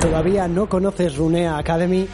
[0.00, 2.08] ¿Todavía no conoces Runea Academy?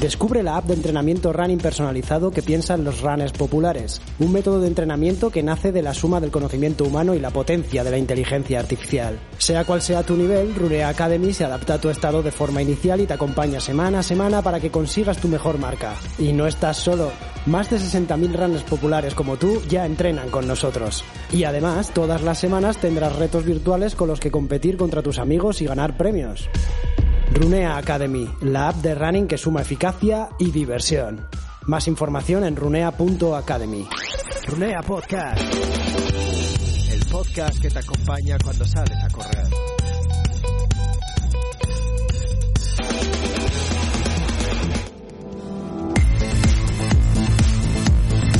[0.00, 4.02] Descubre la app de entrenamiento running personalizado que piensa en los runners populares.
[4.18, 7.84] Un método de entrenamiento que nace de la suma del conocimiento humano y la potencia
[7.84, 9.18] de la inteligencia artificial.
[9.38, 13.00] Sea cual sea tu nivel, Runea Academy se adapta a tu estado de forma inicial
[13.00, 15.94] y te acompaña semana a semana para que consigas tu mejor marca.
[16.18, 17.10] Y no estás solo.
[17.46, 21.04] Más de 60.000 runners populares como tú ya entrenan con nosotros.
[21.32, 25.62] Y además, todas las semanas tendrás retos virtuales con los que competir contra tus amigos
[25.62, 26.48] y ganar premios.
[27.34, 31.26] Runea Academy, la app de running que suma eficacia y diversión.
[31.66, 33.88] Más información en runea.academy.
[34.46, 35.40] Runea Podcast.
[36.92, 39.46] El podcast que te acompaña cuando sales a correr.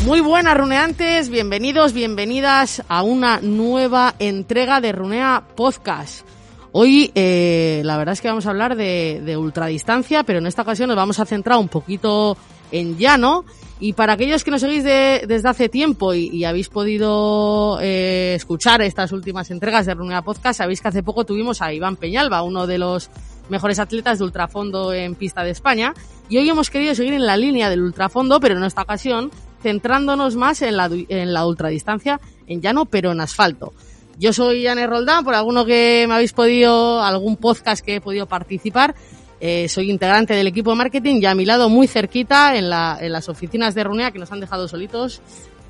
[0.06, 6.25] Muy buenas runeantes, bienvenidos, bienvenidas a una nueva entrega de Runea Podcast.
[6.77, 10.62] Hoy eh, la verdad es que vamos a hablar de, de ultradistancia, pero en esta
[10.62, 12.36] ocasión nos vamos a centrar un poquito
[12.72, 13.44] en llano.
[13.78, 18.83] Y para aquellos que nos seguís de- desde hace tiempo y, habéis podido eh, escuchar
[18.83, 22.66] estas últimas entregas de Runea Podcast, sabéis que hace poco tuvimos a Iván Peñalba, uno
[22.66, 23.09] de los
[23.50, 25.94] mejores atletas de ultrafondo en pista de España.
[26.28, 29.31] Y hoy hemos querido seguir en la línea del ultrafondo, pero en esta ocasión
[29.62, 33.72] centrándonos más en la, en la ultradistancia en llano, pero en asfalto.
[34.19, 38.27] Yo soy Anne Roldán, por alguno que me habéis podido, algún podcast que he podido
[38.27, 38.95] participar.
[39.41, 42.97] Eh, soy integrante del equipo de marketing y a mi lado, muy cerquita, en, la,
[43.01, 45.21] en las oficinas de Runea, que nos han dejado solitos,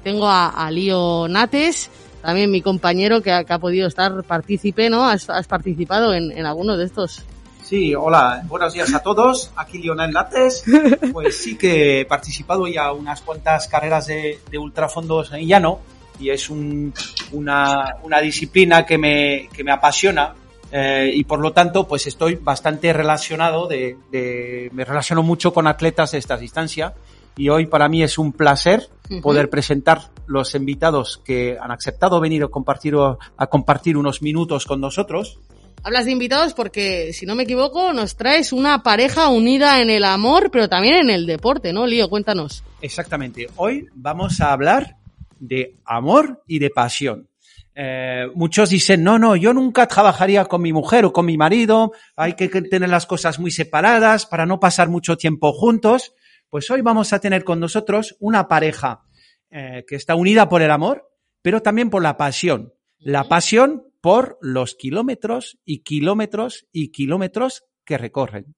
[0.03, 4.91] tengo a, a Lío Nates, también mi compañero que ha, que ha podido estar partícipe,
[4.91, 5.09] ¿no?
[5.09, 7.25] Has, has participado en, en alguno de estos.
[7.63, 9.51] Sí, hola, buenos días a todos.
[9.57, 10.65] Aquí Lionel Lates.
[11.13, 15.81] Pues sí que he participado ya unas cuantas carreras de, de ultrafondos en llano
[16.21, 16.93] y es un-
[17.33, 20.35] una, una disciplina que me, que me apasiona
[20.73, 25.67] eh, y por lo tanto pues estoy bastante relacionado, de, de- me relaciono mucho con
[25.67, 26.95] atletas de esta distancia
[27.37, 28.89] y hoy para mí es un placer
[29.23, 32.95] poder presentar los invitados que han aceptado venir a compartir,
[33.37, 35.39] a compartir unos minutos con nosotros.
[35.83, 40.05] Hablas de invitados porque, si no me equivoco, nos traes una pareja unida en el
[40.05, 42.09] amor, pero también en el deporte, ¿no, Lío?
[42.09, 42.63] Cuéntanos.
[42.81, 43.49] Exactamente.
[43.57, 44.97] Hoy vamos a hablar
[45.47, 47.29] de amor y de pasión.
[47.75, 51.93] Eh, muchos dicen, no, no, yo nunca trabajaría con mi mujer o con mi marido,
[52.17, 56.15] hay que tener las cosas muy separadas para no pasar mucho tiempo juntos.
[56.49, 59.03] Pues hoy vamos a tener con nosotros una pareja
[59.51, 61.11] eh, que está unida por el amor,
[61.43, 62.73] pero también por la pasión.
[62.99, 68.55] La pasión por los kilómetros y kilómetros y kilómetros que recorren.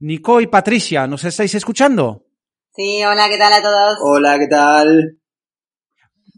[0.00, 2.26] Nico y Patricia, ¿nos estáis escuchando?
[2.74, 3.98] Sí, hola, ¿qué tal a todos?
[4.02, 5.18] Hola, ¿qué tal?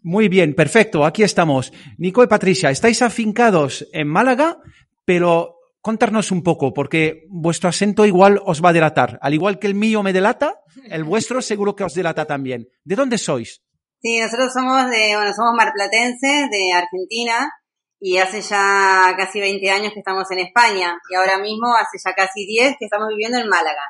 [0.06, 1.72] Muy bien, perfecto, aquí estamos.
[1.98, 4.58] Nico y Patricia, estáis afincados en Málaga,
[5.04, 9.18] pero contarnos un poco, porque vuestro acento igual os va a delatar.
[9.20, 12.68] Al igual que el mío me delata, el vuestro seguro que os delata también.
[12.84, 13.64] ¿De dónde sois?
[14.00, 17.50] Sí, nosotros somos de, bueno, somos marplatenses de Argentina
[17.98, 22.14] y hace ya casi 20 años que estamos en España y ahora mismo hace ya
[22.14, 23.82] casi 10 que estamos viviendo en Málaga.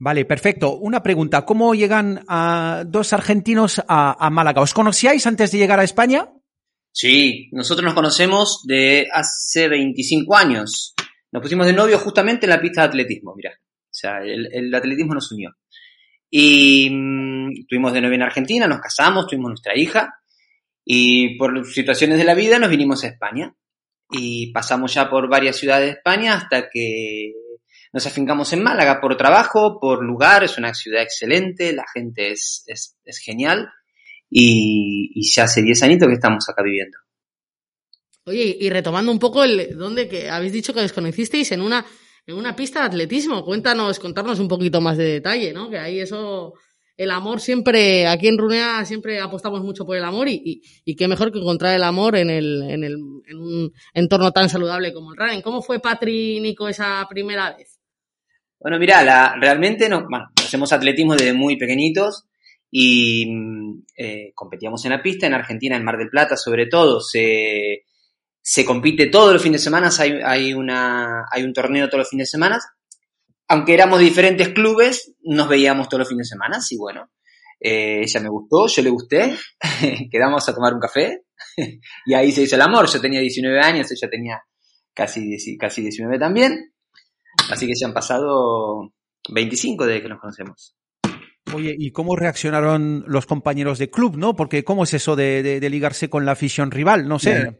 [0.00, 0.76] Vale, perfecto.
[0.76, 4.62] Una pregunta, ¿cómo llegan a dos argentinos a, Málaga?
[4.62, 6.28] ¿Os conocíais antes de llegar a España?
[6.92, 10.94] Sí, nosotros nos conocemos de hace 25 años.
[11.32, 13.50] Nos pusimos de novio justamente en la pista de atletismo, mira.
[13.50, 15.56] O sea, el, atletismo nos unió.
[16.30, 20.14] Y mm, estuvimos de novio en Argentina, nos casamos, tuvimos nuestra hija
[20.84, 23.52] y por situaciones de la vida nos vinimos a España.
[24.10, 27.32] Y pasamos ya por varias ciudades de España hasta que
[27.92, 32.64] nos afincamos en Málaga por trabajo, por lugar, es una ciudad excelente, la gente es,
[32.66, 33.68] es, es genial
[34.30, 36.98] y, y ya hace 10 añitos que estamos acá viviendo.
[38.24, 41.84] Oye, y retomando un poco el donde que habéis dicho que os conocisteis en una
[42.28, 43.44] en una pista de atletismo.
[43.44, 45.70] Cuéntanos, contarnos un poquito más de detalle, ¿no?
[45.70, 46.52] Que ahí eso,
[46.96, 50.94] el amor siempre, aquí en Runea siempre apostamos mucho por el amor y, y, y
[50.94, 54.92] qué mejor que encontrar el amor en el, en el, en un entorno tan saludable
[54.92, 55.40] como el running.
[55.40, 57.67] ¿Cómo fue Patri, Nico, esa primera vez?
[58.60, 62.26] Bueno, mira, la, realmente no, bueno, hacemos atletismo desde muy pequeñitos
[62.70, 67.00] y mm, eh, competíamos en la pista, en Argentina, en Mar del Plata sobre todo,
[67.00, 67.84] se,
[68.40, 72.10] se compite todos los fines de semana, hay, hay, una, hay un torneo todos los
[72.10, 72.58] fines de semana.
[73.50, 77.10] Aunque éramos diferentes clubes, nos veíamos todos los fines de semana y bueno,
[77.60, 79.36] eh, ella me gustó, yo le gusté,
[80.10, 81.24] quedamos a tomar un café
[82.06, 82.88] y ahí se hizo el amor.
[82.88, 84.42] Yo tenía 19 años, ella tenía
[84.94, 86.72] casi, casi 19 también.
[87.50, 88.92] Así que se han pasado
[89.30, 90.74] 25 desde que nos conocemos.
[91.54, 94.36] Oye, ¿y cómo reaccionaron los compañeros de club, no?
[94.36, 97.08] Porque ¿cómo es eso de, de, de ligarse con la afición rival?
[97.08, 97.56] No sé.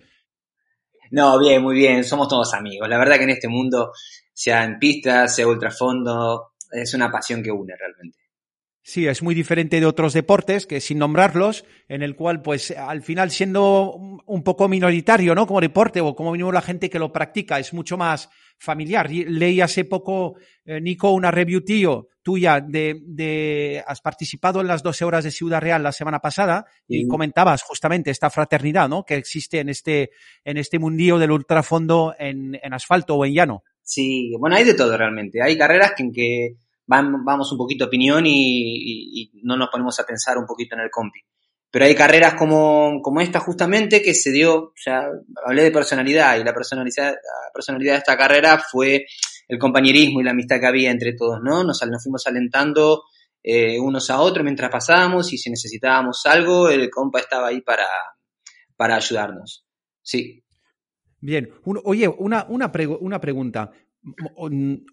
[1.10, 2.88] No, bien, muy bien, somos todos amigos.
[2.88, 3.92] La verdad que en este mundo,
[4.32, 8.18] sea en pista, sea ultrafondo, es una pasión que une realmente.
[8.82, 13.02] Sí, es muy diferente de otros deportes, que sin nombrarlos, en el cual, pues, al
[13.02, 15.46] final siendo un poco minoritario, ¿no?
[15.46, 19.10] Como deporte, o como mínimo la gente que lo practica, es mucho más familiar.
[19.10, 24.82] Leí hace poco, eh, Nico, una review tío tuya de, de, has participado en las
[24.82, 29.04] 12 horas de Ciudad Real la semana pasada y comentabas justamente esta fraternidad, ¿no?
[29.04, 30.10] Que existe en este,
[30.44, 33.62] en este mundillo del ultrafondo en, en asfalto o en llano.
[33.82, 35.40] Sí, bueno, hay de todo realmente.
[35.42, 36.56] Hay carreras en que
[36.88, 41.20] vamos un poquito opinión y, no nos ponemos a pensar un poquito en el compi.
[41.70, 45.08] Pero hay carreras como, como esta justamente que se dio, sea,
[45.44, 47.14] hablé de personalidad y la personalidad,
[47.52, 49.06] personalidad de esta carrera fue
[49.48, 51.64] el compañerismo y la amistad que había entre todos, ¿no?
[51.64, 53.02] Nos, nos fuimos alentando
[53.42, 57.86] eh, unos a otros mientras pasábamos y si necesitábamos algo, el compa estaba ahí para,
[58.76, 59.66] para ayudarnos.
[60.02, 60.42] Sí.
[61.20, 61.50] Bien,
[61.84, 63.72] oye, una, una pregunta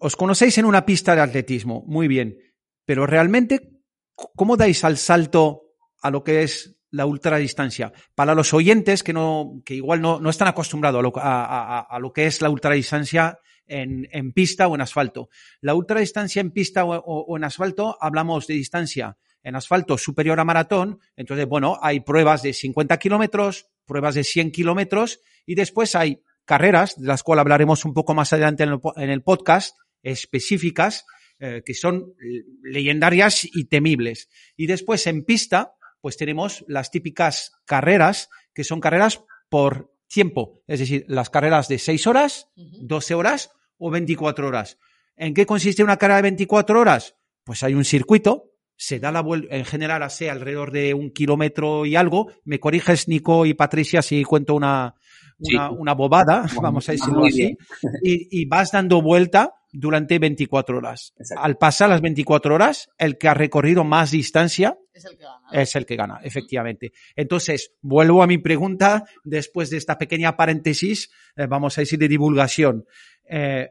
[0.00, 2.38] os conocéis en una pista de atletismo, muy bien,
[2.84, 3.82] pero realmente,
[4.14, 5.65] ¿cómo dais al salto
[6.06, 7.92] a lo que es la ultradistancia?
[8.14, 12.40] Para los oyentes que, no, que igual no, no están acostumbrados a lo, que es
[12.42, 15.28] la ultradistancia en, en, pista o en asfalto.
[15.60, 20.98] La ultradistancia en pista o, en asfalto, hablamos de distancia en asfalto superior a maratón,
[21.14, 27.00] entonces, bueno, hay pruebas de 50 kilómetros, pruebas de 100 kilómetros y después hay carreras,
[27.00, 31.04] de las cuales hablaremos un poco más adelante en el, podcast, específicas,
[31.38, 32.14] eh, que son
[32.62, 34.28] leyendarias y temibles.
[34.56, 40.80] Y después en pista, pues tenemos las típicas carreras, que son carreras por tiempo, es
[40.80, 44.78] decir, las carreras de 6 horas, 12 horas o 24 horas.
[45.16, 47.16] ¿En qué consiste una carrera de 24 horas?
[47.44, 51.86] Pues hay un circuito, se da la vuelta, en general hace alrededor de un kilómetro
[51.86, 52.30] y algo.
[52.44, 54.94] Me corriges, Nico y Patricia, si cuento una,
[55.38, 57.56] una, bobada, vamos a decirlo así,
[58.02, 61.12] y, vas dando vuelta durante 24 horas.
[61.36, 65.48] Al pasar las 24 horas, el que ha recorrido más distancia es el que gana.
[65.52, 66.92] Es el que gana, efectivamente.
[67.14, 72.08] Entonces, vuelvo a mi pregunta después de esta pequeña paréntesis, eh, vamos a decir, de
[72.08, 72.86] divulgación.
[73.28, 73.68] Eh,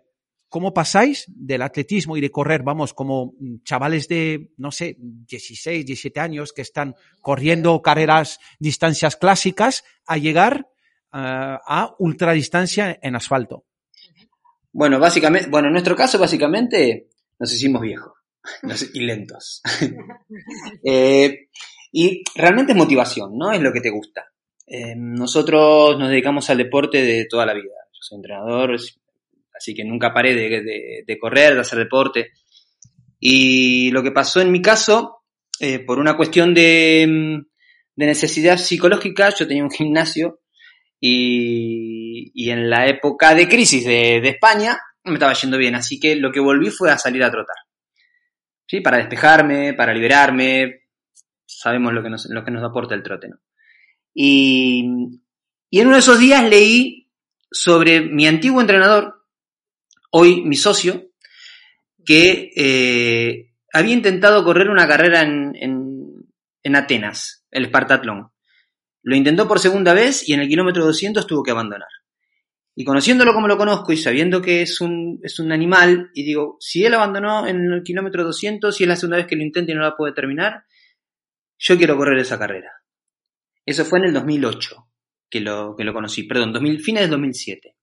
[0.48, 6.20] ¿Cómo pasáis del atletismo y de correr, vamos, como chavales de, no sé, 16, 17
[6.20, 10.68] años que están corriendo carreras, distancias clásicas, a llegar
[11.12, 13.66] eh, a ultradistancia en asfalto?
[14.78, 17.08] Bueno, básicamente, bueno, en nuestro caso básicamente
[17.40, 18.12] nos hicimos viejos
[18.94, 19.62] y lentos.
[20.84, 21.48] Eh,
[21.92, 23.54] y realmente es motivación, ¿no?
[23.54, 24.26] Es lo que te gusta.
[24.68, 27.74] Eh, nosotros nos dedicamos al deporte de toda la vida.
[27.94, 28.76] Yo soy entrenador,
[29.56, 32.32] así que nunca paré de, correr, de hacer deporte.
[33.18, 35.24] Y lo que pasó en mi caso,
[35.88, 37.42] por una cuestión de,
[37.96, 40.42] de, necesidad psicológica, yo tenía un gimnasio
[41.00, 42.05] y,
[42.36, 46.40] en la época de crisis de, España me estaba yendo bien, así que lo que
[46.40, 47.56] volví fue a salir a trotar.
[48.68, 48.82] ¿Sí?
[48.82, 50.84] Para despejarme, para liberarme.
[51.46, 53.38] Sabemos lo que nos, lo que nos aporta el trote, ¿no?
[54.14, 54.80] Y,
[55.72, 57.12] en uno de esos días leí
[57.52, 59.26] sobre mi antiguo entrenador,
[60.10, 61.12] hoy mi socio,
[62.04, 65.54] que eh, había intentado correr una carrera en,
[66.66, 68.32] en Atenas, el Spartatlón.
[69.04, 71.90] Lo intentó por segunda vez y en el kilómetro 200 tuvo que abandonar.
[72.78, 76.58] Y conociéndolo como lo conozco y sabiendo que es un, es un animal, y digo,
[76.60, 79.72] si él abandonó en el kilómetro 200 y es la segunda vez que lo intenta
[79.72, 80.66] y no la puede terminar,
[81.58, 82.72] yo quiero correr esa carrera.
[83.66, 84.88] Eso fue en el 2008
[85.30, 87.76] que lo, que lo conocí, perdón, 2000, fines del 2007.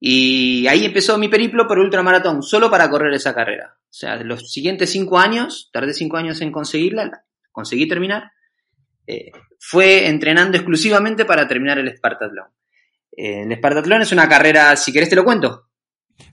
[0.00, 3.78] Y ahí empezó mi periplo por ultramaratón, solo para correr esa carrera.
[3.80, 8.30] O sea, los siguientes cinco años, tardé cinco años en conseguirla, conseguí terminar,
[9.06, 12.48] eh, fue entrenando exclusivamente para terminar el Spartatlón.
[13.18, 15.64] Eh, el Spartatlón es una carrera, si querés te lo cuento.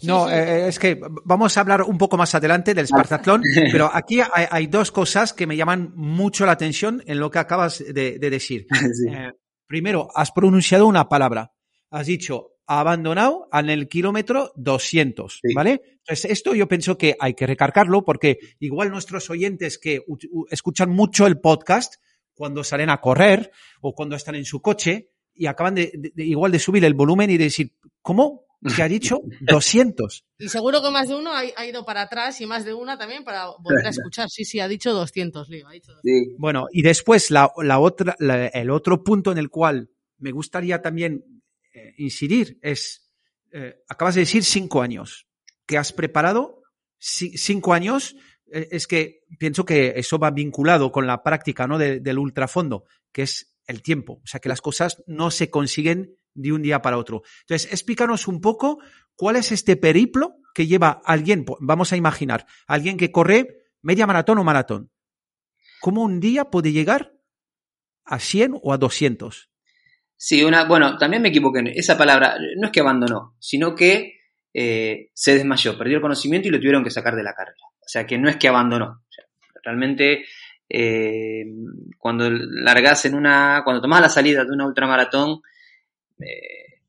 [0.03, 4.19] No, eh, es que vamos a hablar un poco más adelante del Spartatlón, pero aquí
[4.31, 8.67] hay, dos cosas que me llaman mucho la atención en lo que acabas de, decir.
[9.67, 11.53] primero, has pronunciado una palabra.
[11.89, 15.81] Has dicho abandonado en el kilómetro 200, ¿vale?
[15.99, 20.03] Entonces, esto yo pienso que hay que recargarlo porque igual nuestros oyentes que
[20.51, 21.95] escuchan mucho el podcast
[22.33, 23.51] cuando salen a correr
[23.81, 27.37] o cuando están en su coche y acaban de, igual de subir el volumen y
[27.37, 28.45] de decir, ¿cómo?
[28.75, 29.21] ¿Qué ha dicho?
[29.41, 30.25] 200.
[30.39, 33.23] Y seguro que más de uno ha, ido para atrás y más de una también
[33.23, 34.29] para volver a escuchar.
[34.29, 35.67] Sí, sí, ha dicho 200, Leo.
[35.67, 35.93] Ha dicho
[36.37, 41.23] Bueno, y después la, otra, el otro punto en el cual me gustaría también
[41.73, 43.11] eh, incidir es,
[43.51, 45.27] eh, acabas de decir cinco años,
[45.65, 46.63] que has preparado
[46.97, 48.15] cinco años
[48.51, 51.77] eh, es que pienso que eso va vinculado con la práctica ¿no?
[51.77, 54.21] del ultrafondo, que es el tiempo.
[54.23, 57.23] O sea, que las cosas no se consiguen de un día para otro.
[57.41, 58.79] Entonces, explícanos un poco
[59.15, 64.37] cuál es este periplo que lleva alguien, vamos a imaginar, alguien que corre media maratón
[64.37, 64.91] o maratón.
[65.81, 67.13] ¿Cómo un día puede llegar
[68.05, 69.49] a 100 o a 200?
[70.17, 71.61] Sí, una, bueno, también me equivoqué.
[71.75, 74.13] Esa palabra no es que abandonó, sino que
[74.53, 77.57] eh, se desmayó, perdió el conocimiento y lo tuvieron que sacar de la carrera.
[77.61, 79.03] O sea, que no es que abandonó.
[79.63, 80.25] realmente,
[80.69, 81.45] eh,
[81.97, 85.41] cuando largas en una, cuando tomas la salida de una ultramaratón,
[86.19, 86.81] eh,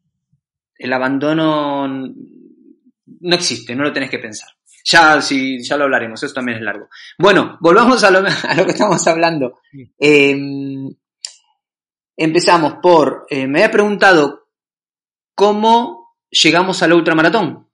[0.78, 4.50] el abandono no existe, no lo tenés que pensar.
[4.84, 6.88] Ya, sí, ya lo hablaremos, eso también es largo.
[7.18, 8.18] Bueno, volvamos a lo,
[8.48, 9.60] a lo que estamos hablando.
[9.98, 10.88] Em,
[12.16, 14.48] empezamos por, eh, me había preguntado
[15.34, 17.65] cómo llegamos al ultramaratón.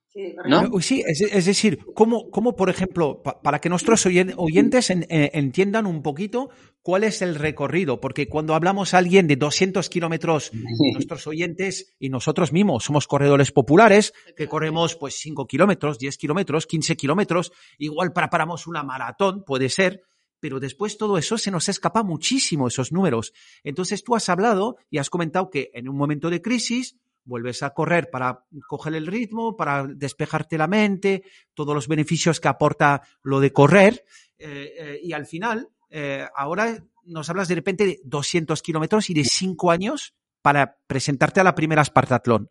[0.45, 0.79] ¿No?
[0.79, 6.51] Sí, es, decir, ¿cómo, cómo por ejemplo, para que nuestros oyentes eh, entiendan un poquito
[6.83, 7.99] cuál es el recorrido?
[7.99, 10.51] Porque cuando hablamos a alguien de 200 kilómetros,
[10.93, 16.67] nuestros oyentes y nosotros mismos somos corredores populares que corremos pues 5 kilómetros, 10 kilómetros,
[16.67, 20.03] 15 kilómetros, igual preparamos una maratón, puede ser,
[20.39, 23.33] pero después todo eso se nos escapa muchísimo, esos números.
[23.63, 27.71] Entonces tú has hablado y has comentado que en un momento de crisis vuelves a
[27.71, 33.39] correr para coger el ritmo, para despejarte la mente, todos los beneficios que aporta lo
[33.39, 34.05] de correr.
[34.37, 39.13] Eh, eh, y al final, eh, ahora nos hablas de repente de 200 kilómetros y
[39.13, 42.49] de 5 años para presentarte a la primera Espartatlón.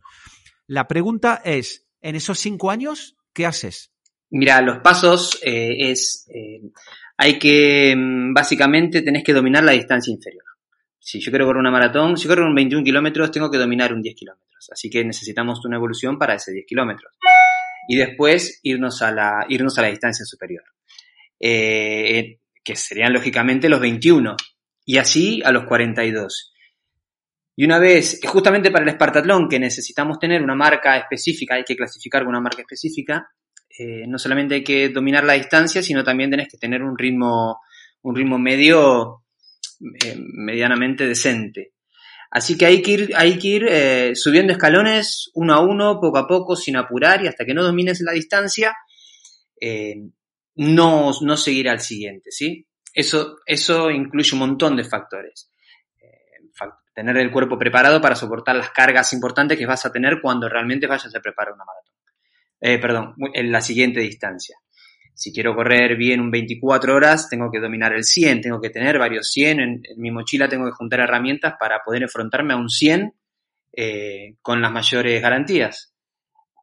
[0.67, 3.93] La pregunta es, en esos 5 años, ¿qué haces?
[4.31, 6.27] Mira, los pasos es,
[7.19, 10.45] hay que, mm, básicamente, tenés que dominar la distancia inferior.
[10.99, 14.01] Si yo quiero correr una maratón, si corro un 21 kilómetros, tengo que dominar un
[14.01, 14.52] 10 kilómetros.
[14.71, 17.13] Así que necesitamos una evolución para ese 10 kilómetros.
[17.89, 20.65] Y después irnos a la, irnos a la distancia superior,
[21.41, 24.37] eh, que serían lógicamente los 21.
[24.85, 26.53] Y así a los 42.
[27.55, 31.77] Y una vez, justamente para el Espartatlón, que necesitamos tener una marca específica, hay que
[31.77, 33.29] clasificar con una marca específica,
[33.79, 37.61] eh, no solamente hay que dominar la distancia, sino también tenés que tener un ritmo,
[38.03, 39.25] un ritmo medio
[39.81, 41.73] eh, medianamente decente.
[42.35, 46.17] Así que hay que ir, hay que ir eh, subiendo escalones uno a uno, poco
[46.17, 48.75] a poco, sin apurar y hasta que no domines la distancia,
[49.61, 49.97] eh,
[50.55, 52.67] no, no seguir al siguiente, ¿sí?
[52.95, 55.51] Eso, eso incluye un montón de factores.
[56.01, 56.41] Eh,
[56.95, 60.87] tener el cuerpo preparado para soportar las cargas importantes que vas a tener cuando realmente
[60.87, 62.81] vayas a preparar una maratón.
[62.81, 64.57] perdón, en la siguiente distancia.
[65.15, 68.99] Si quiero correr bien un 24 horas, tengo que dominar el 100, tengo que tener
[68.99, 69.61] varios 100.
[69.61, 73.13] En, mi mochila tengo que juntar herramientas para poder enfrentarme a un 100
[73.75, 75.93] eh, con las mayores garantías.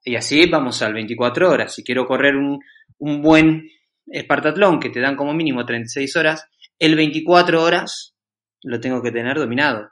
[0.04, 1.74] Y así vamos al 24 horas.
[1.74, 2.60] Si quiero correr un,
[2.98, 3.70] un buen
[4.08, 6.46] espartatlón que te dan como mínimo 36 horas,
[6.80, 8.16] el 24 horas
[8.64, 9.92] lo tengo que tener dominado.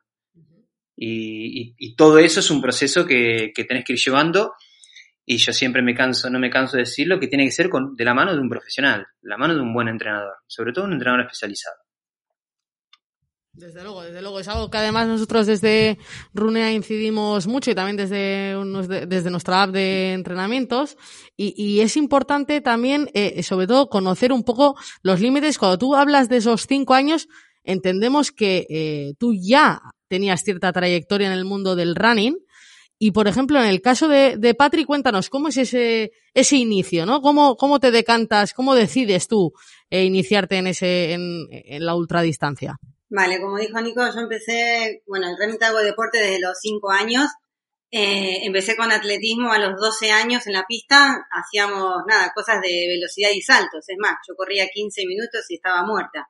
[0.96, 4.54] Y, y, todo eso es un proceso que, que tenés que ir llevando
[5.30, 7.98] y yo siempre me canso, no me canso de decirlo, que tiene que ser con,
[7.98, 10.94] de la mano de un profesional, la mano de un buen entrenador, sobre todo un
[10.94, 11.76] entrenador especializado.
[13.52, 14.40] Desde luego, desde luego.
[14.40, 15.98] Es algo que además nosotros desde
[16.34, 18.56] Runea incidimos mucho y también desde,
[19.06, 20.96] desde nuestra app de entrenamientos.
[21.36, 25.58] Y, y es importante también, eh, sobre todo, conocer un poco los límites.
[25.58, 27.28] Cuando tú hablas de esos cinco años,
[27.64, 32.38] entendemos que eh, tú ya tenías cierta trayectoria en el mundo del running
[33.00, 37.06] y, por ejemplo, en el caso de, de Patrick, cuéntanos, ¿cómo es ese, ese inicio,
[37.06, 37.22] no?
[37.22, 39.54] ¿Cómo, cómo te decantas, cómo decides tú
[39.92, 42.78] eh, iniciarte en ese, en, en, la ultradistancia?
[43.10, 47.28] Vale, como dijo Nico, yo empecé, bueno, realmente hago deporte desde los 5 años.
[47.92, 52.88] Eh, empecé con atletismo a los 12 años en la pista, hacíamos, nada, cosas de
[52.90, 53.88] velocidad y saltos.
[53.88, 56.28] Es más, yo corría 15 minutos y estaba muerta.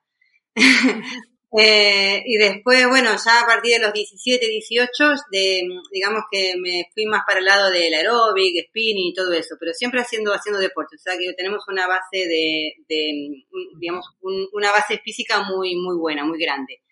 [1.50, 6.84] Eh, y después, bueno, ya a partir de los 17, 18, de, digamos que me
[6.92, 10.60] fui más para el lado del aeróbic, spinning y todo eso, pero siempre haciendo, haciendo
[10.60, 10.96] deporte.
[10.96, 13.44] O sea que tenemos una base de, de
[13.80, 14.04] digamos,
[14.52, 16.82] una base física muy, muy buena, muy grande.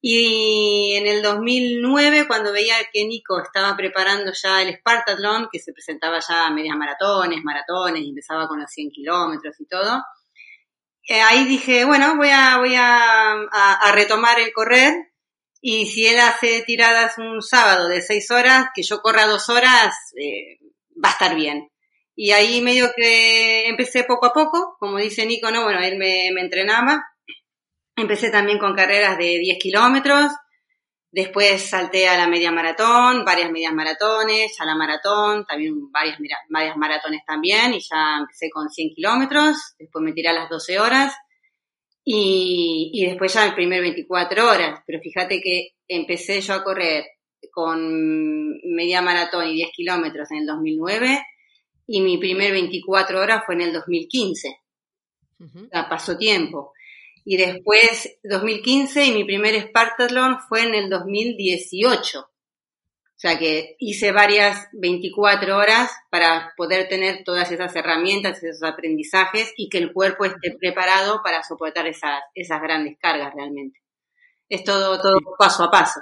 [0.00, 5.72] Y en el 2009, cuando veía que Nico estaba preparando ya el Spartathlon, que se
[5.72, 10.02] presentaba ya a medias maratones, maratones, y empezaba con los 100 kilómetros y todo,
[11.06, 15.12] eh, ahí dije, bueno, voy a, voy a, a, retomar el correr
[15.60, 19.94] y si él hace tiradas un sábado de seis horas, que yo corra dos horas,
[20.20, 20.58] eh,
[21.02, 21.68] va a estar bien.
[22.16, 26.30] Y ahí medio que empecé poco a poco, como dice Nico, no, bueno, él me,
[26.32, 27.04] me entrenaba.
[27.94, 30.32] Empecé también con carreras de 10 kilómetros,
[31.10, 36.18] Después salté a la media maratón, varias medias maratones, a la maratón, también varias,
[36.50, 40.78] varias maratones también, y ya empecé con 100 kilómetros, después me tiré a las 12
[40.78, 41.14] horas,
[42.04, 44.80] y, y después ya el primer 24 horas.
[44.86, 47.04] Pero fíjate que empecé yo a correr
[47.50, 51.22] con media maratón y 10 kilómetros en el 2009
[51.86, 54.48] y mi primer 24 horas fue en el 2015.
[55.38, 55.64] Ujú.
[55.64, 56.72] O sea, pasó tiempo.
[57.28, 62.20] Y después 2015 y mi primer Spartathlon fue en el 2018.
[62.20, 62.28] O
[63.16, 69.68] sea que hice varias 24 horas para poder tener todas esas herramientas, esos aprendizajes y
[69.68, 73.80] que el cuerpo esté preparado para soportar esas, esas grandes cargas realmente.
[74.48, 76.00] Es todo, todo paso a paso.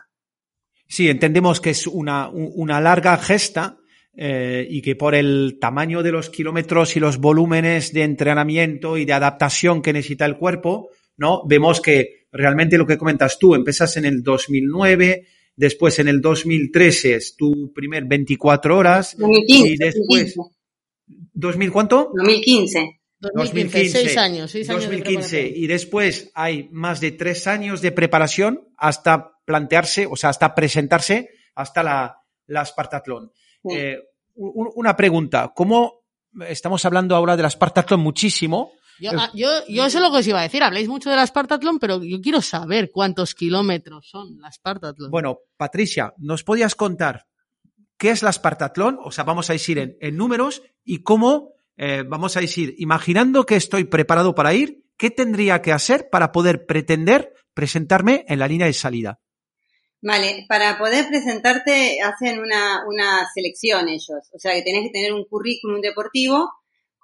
[0.87, 3.79] Sí, entendemos que es una, una larga gesta
[4.15, 9.07] eh, y que por el tamaño de los kilómetros y los volúmenes de entrenamiento y
[9.07, 11.43] de adaptación que necesita el cuerpo, ¿no?
[11.47, 17.15] Vemos que realmente lo que comentas tú, empiezas en el 2009, después en el 2013
[17.15, 19.69] es tu primer 24 horas 2015.
[19.69, 20.35] y después
[21.33, 22.11] 2000 ¿cuánto?
[22.15, 23.01] 2015.
[23.33, 25.65] 2015, seis años, seis años de 2015 preparación.
[25.65, 31.31] y después hay más de tres años de preparación hasta plantearse, o sea, hasta presentarse
[31.55, 33.33] hasta la, la Spartathlon.
[33.63, 33.77] Sí.
[33.77, 33.99] Eh,
[34.35, 36.05] una pregunta, ¿cómo
[36.49, 38.73] estamos hablando ahora de la Spartathlon muchísimo?
[39.01, 41.79] Yo, yo, yo sé lo que os iba a decir, habláis mucho de la Spartathlon,
[41.79, 45.11] pero yo quiero saber cuántos kilómetros son la Spartathlon.
[45.11, 47.27] Bueno, Patricia, ¿nos podías contar
[47.97, 48.99] qué es la Spartathlon?
[49.03, 53.45] O sea, vamos a decir en, en números y cómo, eh, vamos a decir, imaginando
[53.45, 58.49] que estoy preparado para ir, ¿qué tendría que hacer para poder pretender presentarme en la
[58.49, 59.21] línea de salida?
[60.03, 65.15] Vale, para poder presentarte hacen una, una selección ellos, o sea que tenés que tener
[65.15, 66.51] un currículum deportivo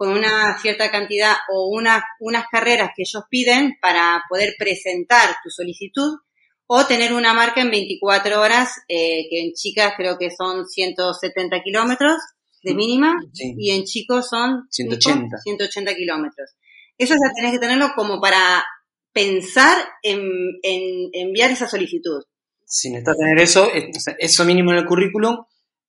[0.00, 5.50] con una cierta cantidad o una, unas carreras que ellos piden para poder presentar tu
[5.50, 6.20] solicitud
[6.66, 11.60] o tener una marca en 24 horas, eh, que en chicas creo que son 170
[11.62, 12.16] kilómetros
[12.62, 13.52] de mínima Sí.
[13.58, 15.36] y en chicos son 180.
[15.36, 16.48] 180 kilómetros.
[16.96, 18.64] Eso ya tenés que tenerlo como para
[19.12, 20.22] pensar en,
[20.62, 22.22] en enviar esa solicitud.
[22.64, 23.68] Si necesitas tener eso,
[24.18, 25.44] eso mínimo en el currículum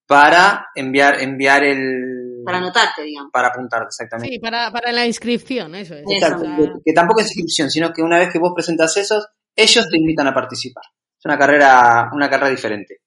[0.05, 2.10] para enviar, enviar el...
[2.45, 3.31] Para anotarte, digamos.
[3.31, 4.33] Para apuntarte, exactamente.
[4.33, 6.03] sí, para, para la inscripción, eso es.
[6.09, 9.87] Exacto, que, que tampoco es inscripción, sino que una vez que vos presentas esos, ellos
[9.89, 10.83] te invitan a participar.
[11.17, 12.97] Es una carrera, una carrera diferente.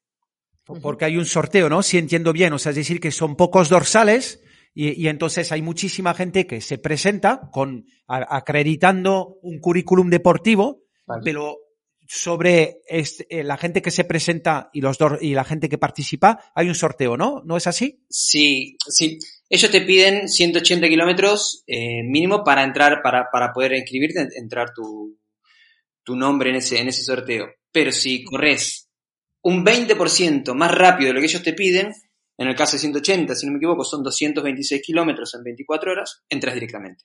[0.83, 1.83] Porque hay un sorteo, ¿no?
[1.83, 4.43] Si entiendo bien, o sea, es decir, que son pocos dorsales
[4.73, 10.85] y, y entonces hay muchísima gente que se presenta con a- acreditando un currículum deportivo,
[11.07, 11.21] Vale.
[11.23, 11.57] pero
[12.15, 15.79] sobre este- eh, la gente que se presenta y los dor- y la gente que
[15.79, 17.43] participa hay un sorteo, ¿no?
[17.45, 18.05] ¿No es así?
[18.09, 19.19] Sí, sí.
[19.49, 24.73] Ellos te piden 180 kilómetros eh, mínimo para entrar, para, para poder inscribirte, en- entrar
[24.73, 25.19] tu,
[26.05, 27.47] tu nombre en ese, en ese sorteo.
[27.73, 28.89] Pero si corres
[29.43, 31.93] un 20% más rápido de lo que ellos te piden,
[32.39, 36.23] en el caso de 180, si no me equivoco, son 226 kilómetros en 24 horas,
[36.29, 37.05] entras directamente.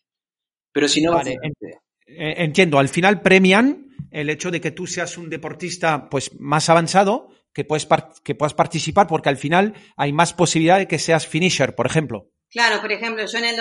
[0.72, 1.80] Pero si no, vas Vale, a-
[2.12, 6.70] Eh, entiendo, al final premian el hecho de que tú seas un deportista pues más
[6.70, 7.88] avanzado, que puedes
[8.24, 12.30] que puedas participar porque al final hay más posibilidad de que seas finisher, por ejemplo.
[12.52, 13.56] Claro, por ejemplo, yo en el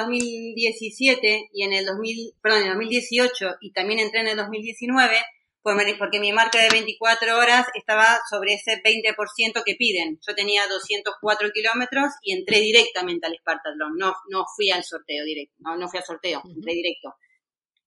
[0.62, 5.16] 2017 y en el 2000, perdón, en el 2018 y también entré en el 2019
[5.62, 10.18] por- porque mi marca de 24 horas estaba sobre ese 20% que piden.
[10.26, 13.96] Yo tenía 204 kilómetros y entré directamente al Spartathlon.
[13.98, 17.14] No, no fui al sorteo directo, no, no fui al sorteo, entré directo.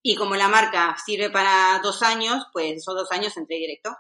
[0.04, 3.96] Y como la marca sirve para dos años, pues esos dos años entré directo.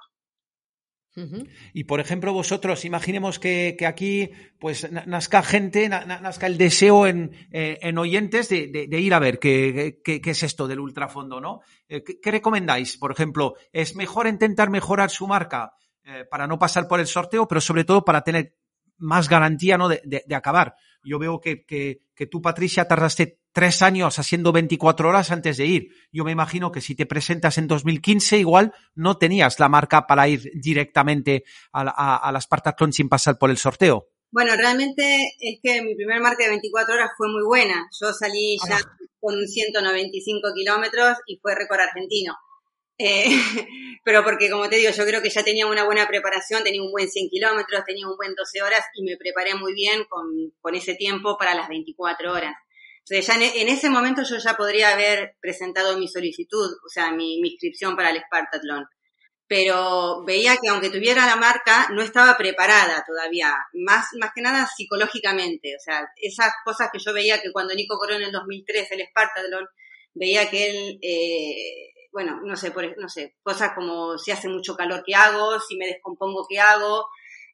[1.74, 6.48] Y por ejemplo, vosotros, imaginemos que, que aquí pues na- nazca gente, na- na- nazca
[6.48, 10.30] el deseo en, eh, en oyentes de, de- de ir a ver qué, qué- qué
[10.32, 11.60] es esto del ultrafondo, ¿no?
[11.90, 12.98] Eh, ¿qué, qué recomendáis?
[12.98, 15.74] Por ejemplo, ¿es mejor intentar mejorar su marca
[16.06, 18.56] eh, para no pasar por el sorteo, pero sobre todo para tener
[18.98, 19.90] más garantía ¿no?
[19.90, 20.76] de, de- de acabar?
[21.04, 25.66] Yo veo que, que, que tú, Patricia, tardaste tres años haciendo 24 horas antes de
[25.66, 25.88] ir.
[26.12, 30.28] Yo me imagino que si te presentas en 2015, igual no tenías la marca para
[30.28, 34.08] ir directamente a, la- a, a la Spartathlon sin pasar por el sorteo.
[34.32, 37.90] Bueno, realmente es que mi primer marca de 24 horas fue muy buena.
[38.00, 38.80] Yo salí ya
[39.20, 42.36] con un 195 kilómetros y fue récord argentino.
[42.98, 43.26] Eh,
[44.06, 46.92] pero porque, como te digo, yo creo que ya tenía una buena preparación, tenía un
[46.92, 50.28] buen 100 kilómetros, tenía un buen 12 horas y me preparé muy bien con,
[50.62, 52.56] con ese tiempo para las 24 horas.
[53.06, 57.12] Entonces, ya en, en ese momento yo ya podría haber presentado mi solicitud, o sea,
[57.12, 58.86] mi, mi inscripción para el Spartathlon
[59.52, 64.66] pero veía que aunque tuviera la marca, no estaba preparada todavía, más, más que nada
[64.66, 68.90] psicológicamente, o sea, esas cosas que yo veía que cuando Nico corrió en el 2003
[68.92, 69.68] el Spartathlon,
[70.14, 74.74] veía que él, eh, bueno, no sé, por, no sé, cosas como si hace mucho
[74.78, 75.60] calor, ¿qué hago?
[75.60, 77.08] Si me descompongo, ¿qué hago?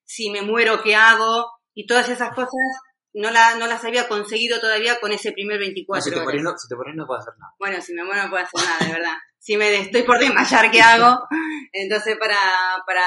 [0.06, 1.48] Si me muero, ¿qué hago?
[1.74, 2.52] Y todas esas cosas
[3.14, 6.26] no, la, no las había conseguido todavía con ese primer 24 si, te horas.
[6.26, 7.54] pones, no, si te pones no puedes hacer nada.
[7.60, 9.18] Bueno, si me muero no puedo hacer nada, de verdad.
[9.40, 11.24] Si me estoy por desmayar, ¿qué hago?
[11.72, 12.38] Entonces, para,
[12.86, 13.04] para,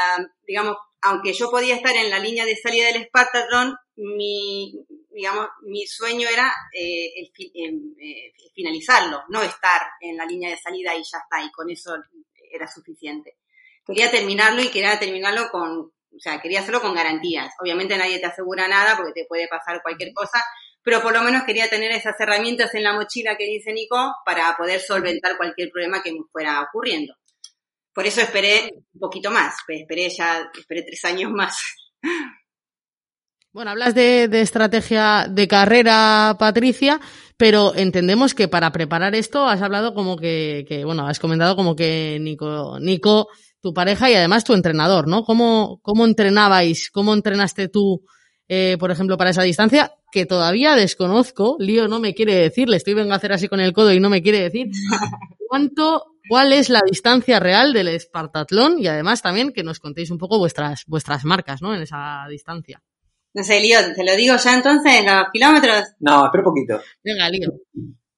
[0.47, 4.73] digamos, aunque yo podía estar en la línea de salida del Spartathlon, mi,
[5.11, 10.95] digamos, mi sueño era eh, el, eh, finalizarlo, no estar en la línea de salida
[10.95, 11.95] y ya está, y con eso
[12.53, 13.39] era suficiente.
[13.85, 17.53] Quería terminarlo y quería terminarlo con, o sea, quería hacerlo con garantías.
[17.61, 20.43] Obviamente nadie te asegura nada porque te puede pasar cualquier cosa,
[20.83, 24.57] pero por lo menos quería tener esas herramientas en la mochila que dice Nico para
[24.57, 27.15] poder solventar cualquier problema que me fuera ocurriendo.
[27.93, 31.59] Por eso esperé un poquito más, esperé ya, esperé tres años más.
[33.53, 37.01] Bueno, hablas de, estrategia de carrera, Patricia,
[37.37, 41.75] pero entendemos que para preparar esto has hablado como que, que, bueno, has comentado como
[41.75, 43.27] que Nico, Nico,
[43.61, 45.25] tu pareja y además tu entrenador, ¿no?
[45.25, 46.91] ¿Cómo, cómo entrenabais?
[46.91, 48.05] ¿Cómo entrenaste tú,
[48.49, 49.93] eh, por ejemplo, para esa distancia?
[50.13, 53.61] Que todavía desconozco, Lío no me quiere decir, le estoy vengo a hacer así con
[53.61, 54.69] el codo y no me quiere decir
[55.49, 60.19] cuánto, cuál es la distancia real del Espartatlón y además también que nos contéis un
[60.19, 61.75] poco vuestras, vuestras marcas, ¿no?
[61.75, 62.83] En esa distancia.
[63.33, 65.95] No sé, Lío, ¿te lo digo ya entonces, los kilómetros?
[66.01, 66.81] No, espera un poquito.
[67.05, 67.51] Venga, Lío.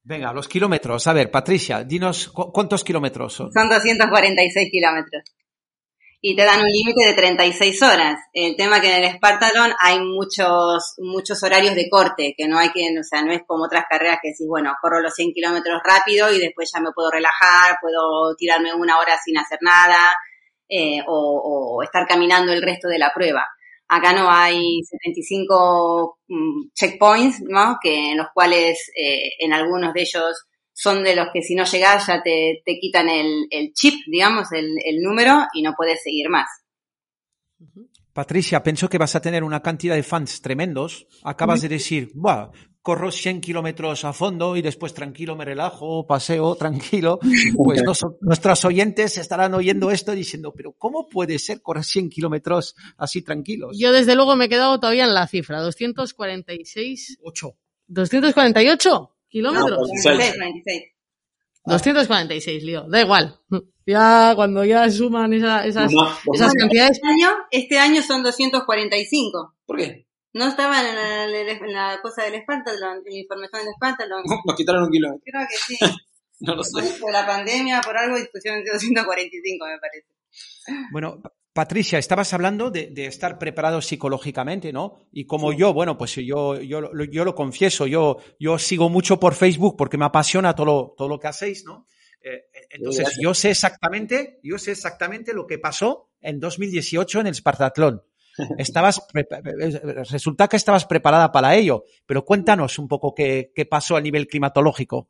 [0.05, 1.07] Venga, los kilómetros.
[1.07, 3.53] A ver, Patricia, dinos cuántos kilómetros son.
[3.53, 5.23] Son 246 kilómetros.
[6.21, 8.19] Y te dan un límite de 36 horas.
[8.33, 12.71] El tema que en el Spartathlon hay muchos, muchos horarios de corte, que no hay
[12.71, 15.81] que, o sea, no es como otras carreras que decís, bueno, corro los 100 kilómetros
[15.85, 20.17] rápido y después ya me puedo relajar, puedo tirarme una hora sin hacer nada,
[20.69, 23.49] eh, o estar caminando el resto de la prueba.
[23.95, 27.77] Acá no hay 75 mm, checkpoints, ¿no?
[27.79, 31.65] Que en los cuales eh, en algunos de ellos son de los que si no
[31.65, 36.03] llegas ya te, te quitan el, el, chip, digamos, el, el, número y no puedes
[36.03, 36.49] seguir más.
[38.15, 41.07] Patricia, pienso que vas a tener una cantidad de fans tremendos.
[41.23, 42.51] Acabas de decir, Buah,
[42.83, 47.19] corro 100 kilómetros a fondo y después tranquilo me relajo, paseo tranquilo,
[47.57, 47.83] pues
[48.21, 53.77] nuestros oyentes estarán oyendo esto diciendo, pero ¿cómo puede ser correr 100 kilómetros así tranquilos?
[53.79, 57.19] Yo desde luego me he quedado todavía en la cifra, 246.
[57.23, 57.57] 8.
[57.87, 59.89] 248 kilómetros.
[61.65, 63.39] 246, lío, da igual.
[63.87, 65.93] Ya cuando ya suman esas, esas
[66.59, 66.97] cantidades.
[66.97, 69.55] Este año, este año son 245.
[69.65, 70.07] ¿Por qué?
[70.35, 74.23] No estaban en la, en la cosa del Espantalón, en la información del Espantalón.
[74.47, 75.23] Nos quitaron un kilómetro.
[75.25, 75.79] Creo que sí.
[76.41, 77.01] no lo sé.
[77.01, 80.09] Por la pandemia, por algo, discusión de 245, me parece.
[80.91, 81.21] Bueno,
[81.53, 84.97] Patricia, estabas hablando de, de, estar preparado psicológicamente, ¿no?
[85.13, 89.35] Y como yo, bueno, pues yo, yo, yo lo confieso, yo, yo sigo mucho por
[89.35, 91.87] Facebook porque me apasiona todo lo, todo lo que hacéis, ¿no?
[92.25, 97.35] Eh, entonces, yo sé exactamente, yo sé exactamente lo que pasó en 2018 en el
[97.35, 98.03] Spartatlón.
[98.59, 99.01] Estabas,
[100.11, 104.27] resulta que estabas preparada para ello, pero cuéntanos un poco qué, qué pasó a nivel
[104.27, 105.09] climatológico.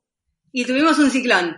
[0.52, 1.56] Y tuvimos un ciclón.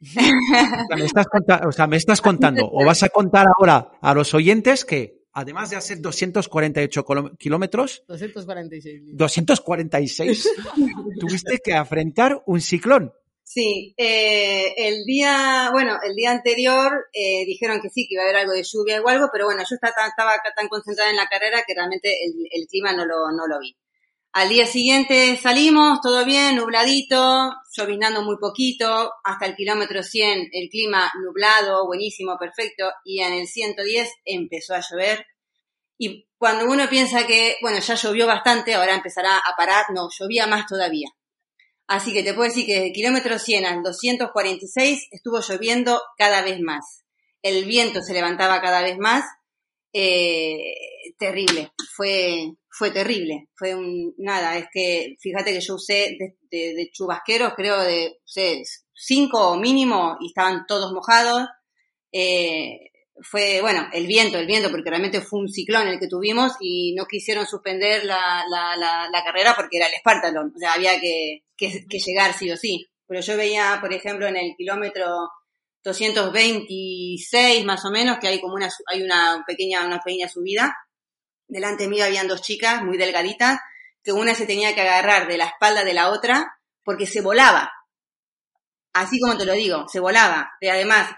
[0.00, 1.26] me estás,
[1.66, 5.70] o sea, me estás contando, o vas a contar ahora a los oyentes que, además
[5.70, 7.04] de hacer 248
[7.38, 10.48] kilómetros, 246, 246,
[11.18, 13.12] tuviste que afrontar un ciclón.
[13.50, 18.26] Sí, eh, el día, bueno, el día anterior eh, dijeron que sí, que iba a
[18.26, 19.94] haber algo de lluvia o algo, pero bueno, yo estaba,
[20.54, 23.74] tan concentrada en la carrera que realmente el, el, clima no lo, no lo vi.
[24.32, 30.68] Al día siguiente salimos, todo bien, nubladito, llovinando muy poquito, hasta el kilómetro 100 el
[30.68, 35.24] clima nublado, buenísimo, perfecto, y en el 110 empezó a llover.
[35.96, 40.46] Y cuando uno piensa que, bueno, ya llovió bastante, ahora empezará a parar, no, llovía
[40.46, 41.08] más todavía.
[41.88, 46.60] Así que te puedo decir que de kilómetro 100 al 246 estuvo lloviendo cada vez
[46.60, 47.04] más.
[47.42, 49.24] El viento se levantaba cada vez más.
[49.94, 50.74] Eh,
[51.18, 53.48] terrible, fue, fue terrible.
[53.54, 56.18] Fue un, nada, es que fíjate que yo usé
[56.50, 58.62] de, chubasqueros, creo de, sé,
[58.94, 61.48] cinco mínimo y estaban todos mojados.
[62.12, 62.87] Eh,
[63.22, 66.94] fue, bueno, el viento, el viento, porque realmente fue un ciclón el que tuvimos y
[66.94, 71.00] no quisieron suspender la, la, la, la carrera porque era el Espartalón, o sea, había
[71.00, 72.86] que, que, que, llegar sí o sí.
[73.06, 75.30] Pero yo veía, por ejemplo, en el kilómetro
[75.82, 80.76] 226 más o menos, que hay como una, hay una pequeña, una pequeña subida.
[81.46, 83.60] Delante mío habían dos chicas muy delgaditas,
[84.02, 87.72] que una se tenía que agarrar de la espalda de la otra porque se volaba.
[88.92, 90.52] Así como te lo digo, se volaba.
[90.60, 91.10] Y además,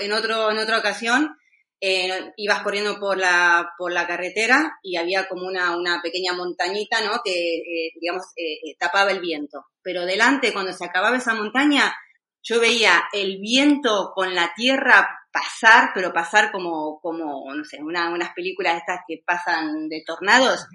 [0.00, 1.36] en, otro, en otra ocasión
[1.80, 7.00] eh, ibas corriendo por la, por la carretera y había como una, una pequeña montañita,
[7.02, 7.20] ¿no?
[7.24, 9.66] Que, eh, digamos, eh, tapaba el viento.
[9.82, 11.94] Pero delante, cuando se acababa esa montaña,
[12.42, 18.10] yo veía el viento con la tierra pasar, pero pasar como, como no sé, una,
[18.12, 20.66] unas películas estas que pasan de tornados.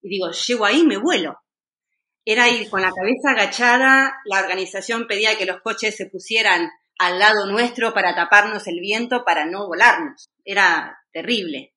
[0.00, 1.38] Y digo, llego ahí, me vuelo.
[2.24, 7.18] Era ir con la cabeza agachada, la organización pedía que los coches se pusieran al
[7.18, 10.30] lado nuestro para taparnos el viento, para no volarnos.
[10.44, 11.74] Era terrible.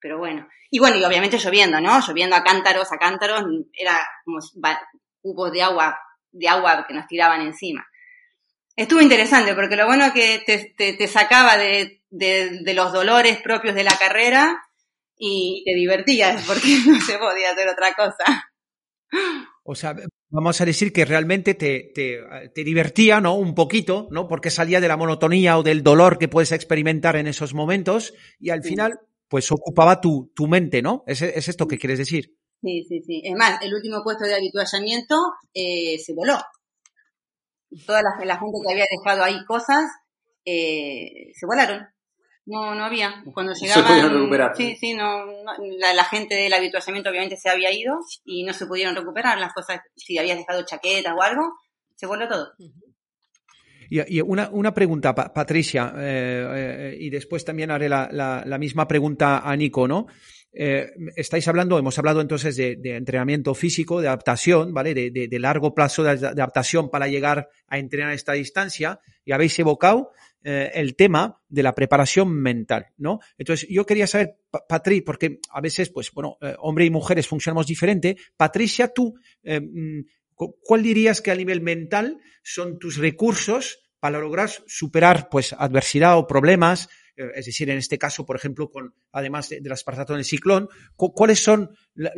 [0.00, 0.48] pero bueno.
[0.70, 2.00] Y bueno, y obviamente lloviendo, ¿no?
[2.00, 4.38] Lloviendo a cántaros, a cántaros, era como
[5.22, 5.98] cubos de agua,
[6.32, 7.86] de agua que nos tiraban encima.
[8.74, 13.74] Estuvo interesante porque lo bueno que te, te, sacaba de, de, de, los dolores propios
[13.74, 14.68] de la carrera
[15.16, 18.50] y te divertías porque no se podía hacer otra cosa.
[19.64, 19.94] O sea,
[20.28, 22.20] vamos a decir que realmente te, te,
[22.54, 23.34] te, divertía, ¿no?
[23.34, 24.28] Un poquito, ¿no?
[24.28, 28.50] Porque salía de la monotonía o del dolor que puedes experimentar en esos momentos y
[28.50, 31.04] al final, pues ocupaba tu, tu mente, ¿no?
[31.06, 32.36] ¿Es, ¿Es, esto que quieres decir?
[32.62, 33.22] Sí, sí, sí.
[33.24, 35.16] Es más, el último puesto de habituallamiento
[35.54, 36.38] eh, se voló.
[37.86, 39.84] Toda la, la, gente que había dejado ahí cosas
[40.44, 41.86] eh, se volaron.
[42.46, 43.22] No, no había.
[43.34, 43.82] Cuando llegaban.
[43.82, 44.56] Se pudieron recuperar.
[44.56, 45.26] Sí, sí, no,
[45.78, 49.52] la, la, gente del habituallamiento obviamente se había ido y no se pudieron recuperar las
[49.52, 49.80] cosas.
[49.96, 51.58] Si habías dejado chaquetas o algo,
[51.96, 52.52] se voló todo.
[53.90, 58.58] Y, y una, una, pregunta, Patricia, eh, eh, y después también haré la, la, la,
[58.58, 60.06] misma pregunta a Nico, ¿no?
[60.52, 64.94] Eh, estáis hablando, hemos hablado entonces de, de, entrenamiento físico, de adaptación, ¿vale?
[64.94, 69.32] De, de, de largo plazo de, adaptación para llegar a entrenar a esta distancia y
[69.32, 73.18] habéis evocado eh, el tema de la preparación mental, ¿no?
[73.36, 77.66] Entonces, yo quería saber, Patri, porque a veces, pues, bueno, eh, hombre y mujeres funcionamos
[77.66, 78.16] diferente.
[78.36, 84.50] Patricia, tú, eh, mm, ¿cuál dirías que a nivel mental son tus recursos para lograr
[84.66, 86.88] superar, pues, adversidad o problemas?
[87.34, 90.68] es decir, en este caso, por ejemplo, con además de, de las en el ciclón,
[90.96, 91.70] ¿cuáles son,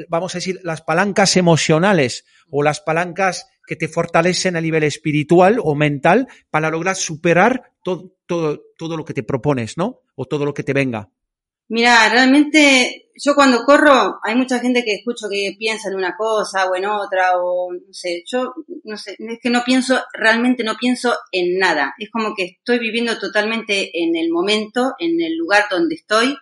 [0.09, 5.59] vamos a decir, las palancas emocionales o las palancas que te fortalecen a nivel espiritual
[5.63, 10.01] o mental para lograr superar todo, todo, todo lo que te propones, ¿no?
[10.17, 11.11] O todo lo que te venga.
[11.69, 16.67] Mira, realmente yo cuando corro hay mucha gente que escucho que piensa en una cosa
[16.67, 18.55] o en otra o no sé, yo
[18.85, 21.95] no sé, es que no pienso, realmente no pienso en nada.
[21.99, 26.37] Es como que estoy viviendo totalmente en el momento, en el lugar donde estoy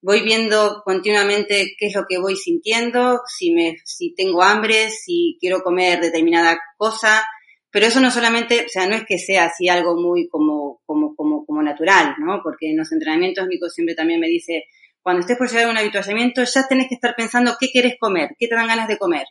[0.00, 5.36] voy viendo continuamente qué es lo que voy sintiendo, si me, si tengo hambre, si
[5.40, 7.24] quiero comer determinada cosa,
[7.70, 11.14] pero eso no solamente, o sea, no es que sea así algo muy como, como,
[11.14, 12.40] como, como natural, ¿no?
[12.42, 14.64] Porque en los entrenamientos Nico siempre también me dice,
[15.02, 18.30] cuando estés por llegar a un habituallamiento, ya tenés que estar pensando qué quieres comer,
[18.38, 19.26] qué te dan ganas de comer.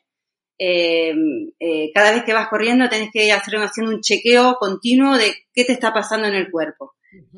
[0.60, 1.14] Eh,
[1.60, 5.66] eh, cada vez que vas corriendo tenés que hacer haciendo un chequeo continuo de qué
[5.66, 6.94] te está pasando en el cuerpo.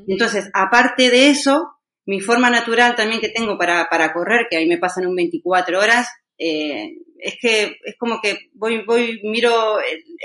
[0.07, 1.78] Entonces, aparte de eso,
[2.09, 5.79] mi forma natural también que tengo para, para correr, que ahí me pasan un 24
[5.79, 6.07] horas,
[6.39, 9.77] eh, es que es como que voy, voy, miro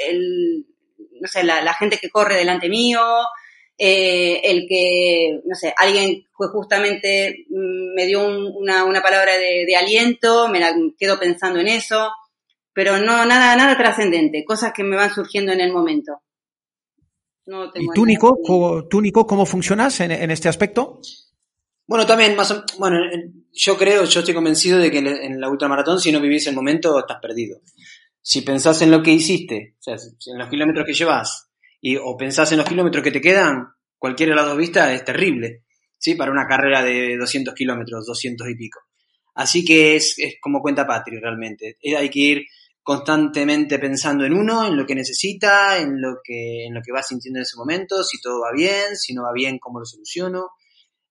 [0.08, 0.64] el,
[1.20, 3.02] no sé, la, la, gente que corre delante mío,
[3.76, 9.36] eh, el que, no sé, alguien fue justamente mm, me dio un, una, una palabra
[9.36, 12.10] de, de, aliento, me la quedo pensando en eso,
[12.72, 16.22] pero no, nada, nada trascendente, cosas que me van surgiendo en el momento.
[17.44, 21.02] No ¿Y tú, Nico, ¿cómo, tú, Nico, cómo funcionas en, en este aspecto?
[21.86, 22.98] Bueno, también, más o, bueno,
[23.52, 26.98] yo creo, yo estoy convencido de que en la ultramaratón, si no vivís el momento,
[26.98, 27.60] estás perdido.
[28.22, 29.96] Si pensás en lo que hiciste, o sea,
[30.32, 33.68] en los kilómetros que llevas, y, o pensás en los kilómetros que te quedan,
[33.98, 35.64] cualquier lado vista es terrible,
[35.98, 36.14] ¿sí?
[36.14, 38.80] Para una carrera de 200 kilómetros, 200 y pico.
[39.34, 41.76] Así que es, es como cuenta Patri realmente.
[41.98, 42.44] Hay que ir
[42.82, 47.02] constantemente pensando en uno, en lo que necesita, en lo que, en lo que va
[47.02, 50.50] sintiendo en ese momento, si todo va bien, si no va bien, cómo lo soluciono.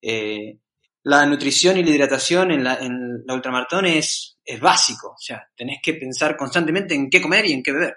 [0.05, 0.59] Eh,
[1.03, 5.11] la nutrición y la hidratación en la, en la ultramaratón es, es básico.
[5.11, 7.95] O sea, tenés que pensar constantemente en qué comer y en qué beber.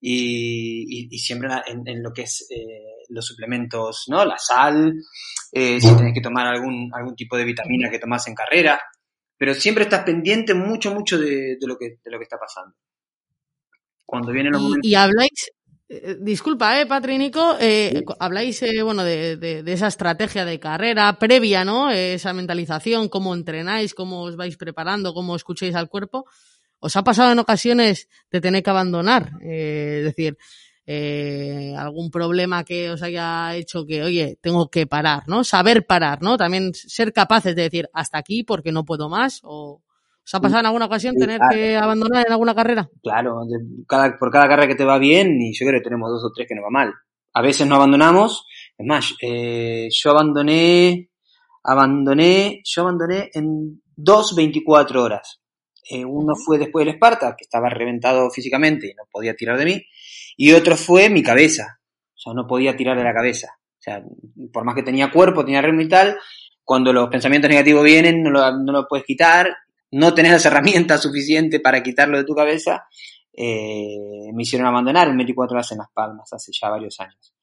[0.00, 4.24] Y, y, y siempre en, en, lo que es eh, los suplementos, ¿no?
[4.24, 4.94] La sal,
[5.52, 8.80] eh, si tenés que tomar algún, algún tipo de vitamina que tomás en carrera.
[9.36, 12.74] Pero siempre estás pendiente mucho, mucho de, de lo, que, de lo que está pasando.
[14.04, 14.90] Cuando vienen los y, momentos...
[14.90, 15.50] Y habláis,
[15.88, 21.18] eh, disculpa, eh, Patrinico, eh, habláis, eh, bueno, de, de, de, esa estrategia de carrera
[21.18, 21.90] previa, ¿no?
[21.90, 26.26] Esa mentalización, cómo entrenáis, cómo os vais preparando, cómo escucháis al cuerpo.
[26.80, 29.32] ¿Os ha pasado en ocasiones de tener que abandonar?
[29.40, 30.36] Eh, es decir,
[30.84, 35.44] eh, algún problema que os haya hecho que, oye, tengo que parar, ¿no?
[35.44, 36.36] Saber parar, ¿no?
[36.36, 39.80] También ser capaces de decir hasta aquí porque no puedo más o
[40.24, 41.54] ¿Os ha pasado en alguna ocasión tener claro.
[41.54, 42.88] que abandonar en alguna carrera?
[43.02, 43.58] Claro, de
[43.88, 46.32] cada, por cada carrera que te va bien, y yo creo que tenemos dos o
[46.32, 46.94] tres que no va mal.
[47.34, 48.46] A veces no abandonamos,
[48.78, 51.10] es más, eh, yo abandoné,
[51.64, 55.40] abandoné, yo abandoné en dos 24 horas.
[55.90, 59.64] Eh, uno fue después del Esparta, que estaba reventado físicamente y no podía tirar de
[59.64, 59.82] mí,
[60.36, 61.80] y otro fue mi cabeza,
[62.14, 63.48] o sea, no podía tirar de la cabeza.
[63.58, 64.00] O sea,
[64.52, 66.16] por más que tenía cuerpo, tenía ritmo y tal,
[66.62, 69.48] cuando los pensamientos negativos vienen, no lo, no lo puedes quitar
[69.92, 72.86] no tenés las herramientas suficientes para quitarlo de tu cabeza,
[73.34, 77.34] eh, me hicieron abandonar en 24 horas en Las Palmas hace ya varios años.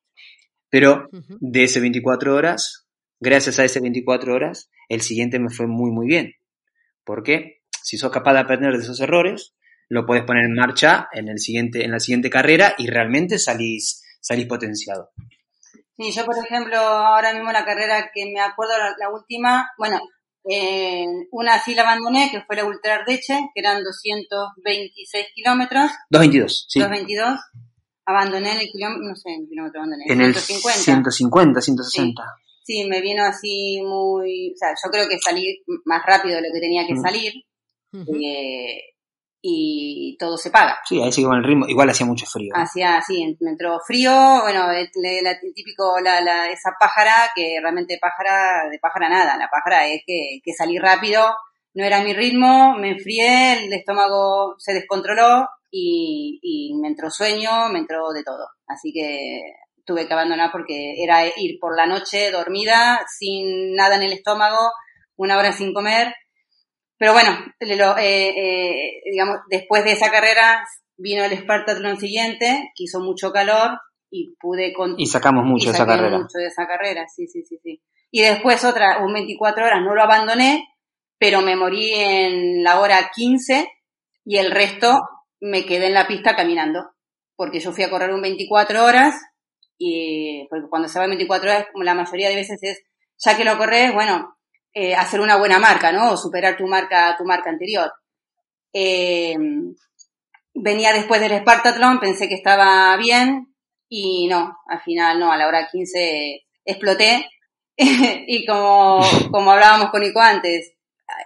[0.70, 2.88] Pero de ese 24 horas,
[3.20, 6.34] gracias a ese 24 horas, el siguiente me fue muy, muy bien.
[7.04, 9.56] Porque si sos capaz de aprender de esos errores,
[9.88, 14.04] lo puedes poner en marcha en, el siguiente, en la siguiente carrera y realmente salís,
[14.22, 15.12] salís potenciado.
[15.98, 20.00] Sí, yo por ejemplo, ahora mismo la carrera que me acuerdo, la, la última, bueno,
[20.46, 25.92] eh, una sí la abandoné, que fue la Ultra Ardeche, que eran 226 kilómetros.
[26.10, 26.80] 222, sí.
[26.80, 27.40] 222.
[28.06, 30.04] Abandoné en el kilómetro, no sé, en el kilómetro abandoné.
[30.08, 32.24] En el 150, 160.
[32.64, 32.82] Sí.
[32.82, 36.54] sí, me vino así muy, o sea, yo creo que salí más rápido de lo
[36.54, 37.34] que tenía que salir.
[37.94, 38.82] eh,
[39.42, 40.80] y todo se paga.
[40.86, 41.68] Sí, ahí sigue con el ritmo.
[41.68, 42.54] Igual hacía mucho frío.
[42.56, 44.90] Hacía así, me entró frío, bueno, el
[45.54, 50.40] típico, la, la, esa pájara, que realmente pájara, de pájara nada, la pájara es que,
[50.44, 51.36] que salí rápido,
[51.74, 57.70] no era mi ritmo, me enfrié, el estómago se descontroló y, y me entró sueño,
[57.70, 58.48] me entró de todo.
[58.68, 59.42] Así que
[59.86, 64.72] tuve que abandonar porque era ir por la noche dormida, sin nada en el estómago,
[65.16, 66.14] una hora sin comer.
[67.00, 67.32] Pero bueno,
[67.62, 70.64] lo- eh, eh, digamos, después de esa carrera
[70.98, 73.80] vino el Spartathlon siguiente, que hizo mucho calor
[74.12, 76.18] y pude con Y sacamos mucho y de esa carrera.
[76.20, 77.82] mucho de esa carrera, sí, sí, sí, sí.
[78.12, 80.68] Y después otra, un 24 horas, no lo abandoné,
[81.18, 83.72] pero me morí en la hora 15
[84.26, 85.00] y el resto
[85.40, 86.92] me quedé en la pista caminando,
[87.38, 89.16] porque yo fui a correr un 24 horas
[89.78, 92.82] y porque cuando se va en 24 horas, como la mayoría de veces es,
[93.24, 94.36] ya que lo corres, bueno,
[94.74, 96.12] eh, hacer una buena marca, ¿no?
[96.12, 97.92] O superar tu marca, tu marca anterior.
[98.74, 99.36] Eh,
[100.54, 103.56] venía después del Spartathlon, pensé que estaba bien
[103.88, 107.28] y no, al final no, a la hora 15 exploté
[107.78, 109.02] y como,
[109.32, 110.76] como hablábamos con Nico antes,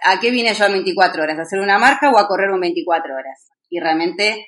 [0.02, 1.38] ¿a qué vine yo a 24 horas?
[1.38, 3.50] ¿A hacer una marca o a correr un 24 horas?
[3.68, 4.46] Y realmente,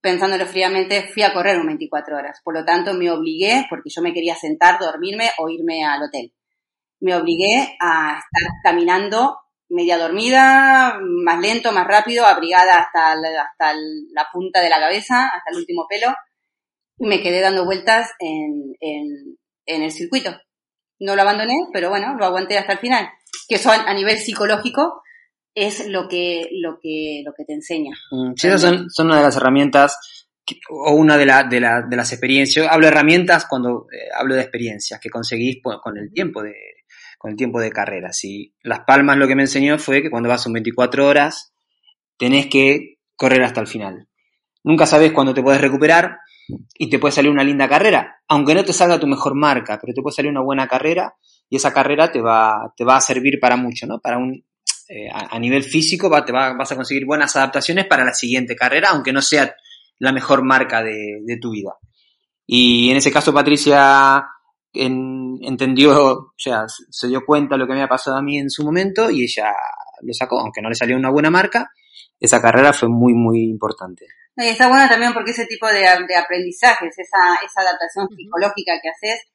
[0.00, 2.40] pensándolo fríamente, fui a correr un 24 horas.
[2.44, 6.32] Por lo tanto, me obligué, porque yo me quería sentar, dormirme o irme al hotel.
[7.00, 9.36] Me obligué a estar caminando
[9.70, 13.74] media dormida, más lento, más rápido, abrigada hasta, la- hasta
[14.12, 16.14] la punta de la cabeza, hasta el último pelo,
[16.98, 20.34] y me quedé dando vueltas en, en, en el circuito.
[21.00, 23.08] No lo abandoné, pero bueno, lo aguanté hasta el final.
[23.48, 25.02] Que eso a, nivel psicológico
[25.54, 27.94] es lo que, lo que, lo que te enseña.
[28.10, 30.24] Mm, Sí, esas son, son una de las herramientas
[30.70, 32.66] o una de, la- de, la- de las experiencias.
[32.68, 36.54] Hablo de herramientas cuando eh, hablo de experiencias que conseguís pues, con el tiempo de
[37.18, 38.12] con el tiempo de carrera.
[38.12, 41.52] Si Las Palmas lo que me enseñó fue que cuando vas son 24 horas
[42.16, 44.08] tenés que correr hasta el final.
[44.64, 46.18] Nunca sabes cuándo te puedes recuperar
[46.78, 49.92] y te puede salir una linda carrera, aunque no te salga tu mejor marca, pero
[49.92, 51.14] te puede salir una buena carrera
[51.50, 53.98] y esa carrera te va, te va a servir para mucho, ¿no?
[53.98, 54.44] Para un,
[54.88, 58.90] eh, a, nivel físico te va- vas a conseguir buenas adaptaciones para la siguiente carrera,
[58.90, 59.54] aunque no sea
[59.98, 61.72] la mejor marca de, de tu vida.
[62.46, 64.24] Y en ese caso Patricia
[64.72, 68.38] en- entendió, o sea, se dio cuenta de lo que me había pasado a mí
[68.38, 69.52] en su momento y ella
[70.02, 71.70] lo sacó, aunque no le salió una buena marca,
[72.20, 74.06] esa carrera fue muy, muy importante.
[74.36, 78.88] Y está bueno también porque ese tipo de, de aprendizajes, esa, esa adaptación psicológica que
[78.90, 79.26] haces,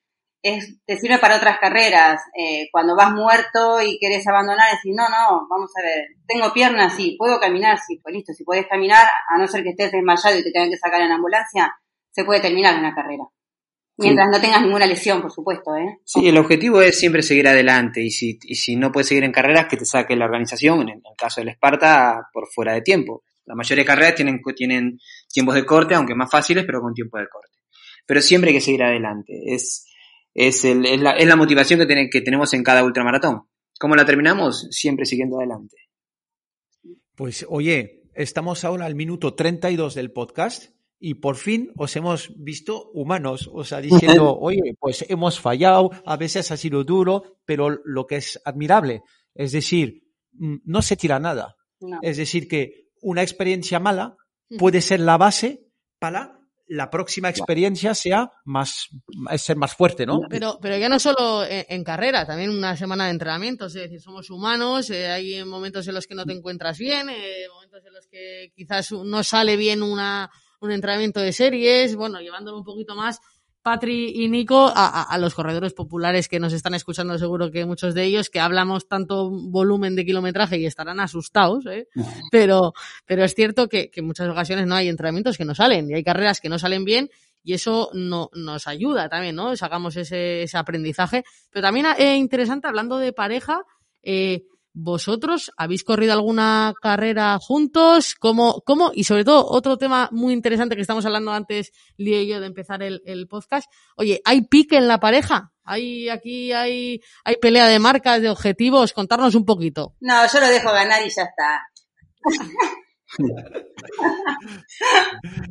[0.42, 2.22] es, te sirve para otras carreras.
[2.38, 6.96] Eh, cuando vas muerto y querés abandonar, decís, no, no, vamos a ver, tengo piernas,
[6.96, 10.38] sí, puedo caminar, sí, pues listo, si puedes caminar, a no ser que estés desmayado
[10.38, 11.74] y te tengan que sacar en ambulancia,
[12.12, 13.24] se puede terminar una carrera.
[13.98, 16.00] Mientras no tengas ninguna lesión, por supuesto, ¿eh?
[16.04, 19.32] Sí, el objetivo es siempre seguir adelante y si, y si no puedes seguir en
[19.32, 23.24] carreras, que te saque la organización, en el, caso del Esparta, por fuera de tiempo.
[23.46, 25.00] La mayoría de carreras tienen, tienen
[25.32, 27.60] tiempos de corte, aunque más fáciles, pero con tiempo de corte.
[28.06, 29.34] Pero siempre hay que seguir adelante.
[29.46, 29.86] Es,
[30.34, 33.44] es, el- es, la, es la motivación que, que tenemos en cada ultramaratón.
[33.80, 34.68] ¿Cómo la terminamos?
[34.72, 35.76] Siempre siguiendo adelante.
[37.16, 40.74] Pues oye, estamos ahora al minuto 32 del podcast
[41.06, 46.16] y por fin os hemos visto humanos, o sea, diciendo, oye, pues hemos fallado, a
[46.16, 49.02] veces ha sido duro, pero lo que es admirable,
[49.36, 51.58] es decir, mm, no se tira nada.
[51.82, 52.00] No.
[52.02, 54.16] Es decir, que una experiencia mala
[54.58, 55.68] puede ser la base
[56.00, 58.88] para la próxima experiencia sea más,
[59.30, 60.22] es ser más fuerte, ¿no?
[60.30, 64.00] Pero, pero ya no solo en, en carrera, también una semana de entrenamiento, es decir,
[64.00, 67.94] somos humanos, eh, hay momentos en los que no te encuentras bien, eh, momentos en
[67.94, 70.32] los que quizás no sale bien una,
[70.64, 73.20] un entrenamiento de series, bueno, llevándolo un poquito más,
[73.62, 77.94] Patri y Nico, a, a- los corredores populares que nos están escuchando, seguro que muchos
[77.94, 81.88] de ellos, que hablamos tanto volumen de kilometraje y estarán asustados, ¿eh?
[82.30, 82.74] pero,
[83.06, 85.94] pero es cierto que, que en muchas ocasiones no hay entrenamientos que no salen y
[85.94, 87.10] hay carreras que no salen bien
[87.42, 89.56] y eso no, nos ayuda también, ¿no?
[89.56, 91.24] Sacamos ese, ese aprendizaje.
[91.50, 93.64] Pero también es interesante, hablando de pareja,
[94.02, 94.44] eh,
[94.76, 98.16] ¿Vosotros habéis corrido alguna carrera juntos?
[98.20, 98.92] ¿Cómo, cómo?
[98.94, 102.48] Y sobre todo, otro tema muy interesante que estamos hablando antes, Lío y yo, de
[102.48, 103.70] empezar el, el podcast.
[103.98, 105.52] Oye, ¿hay pique en la pareja?
[105.64, 108.94] ¿Hay aquí, hay, hay pelea de marcas, de objetivos?
[108.94, 109.96] Contarnos un poquito.
[110.02, 111.62] No, yo lo dejo ganar y ya está.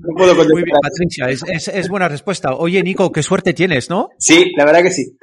[0.01, 0.81] No puedo Muy bien, contestar.
[0.83, 2.55] Patricia, es, es- es buena respuesta.
[2.55, 4.09] Oye, Nico, qué suerte tienes, ¿no?
[4.19, 5.17] Sí, la verdad que sí.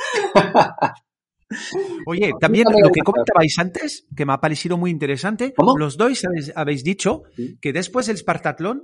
[2.09, 5.77] Oye, también lo que comentabais antes, que me ha parecido muy interesante, ¿Cómo?
[5.77, 7.57] los dos habéis, habéis dicho Sí.
[7.61, 8.83] que después del Spartatlón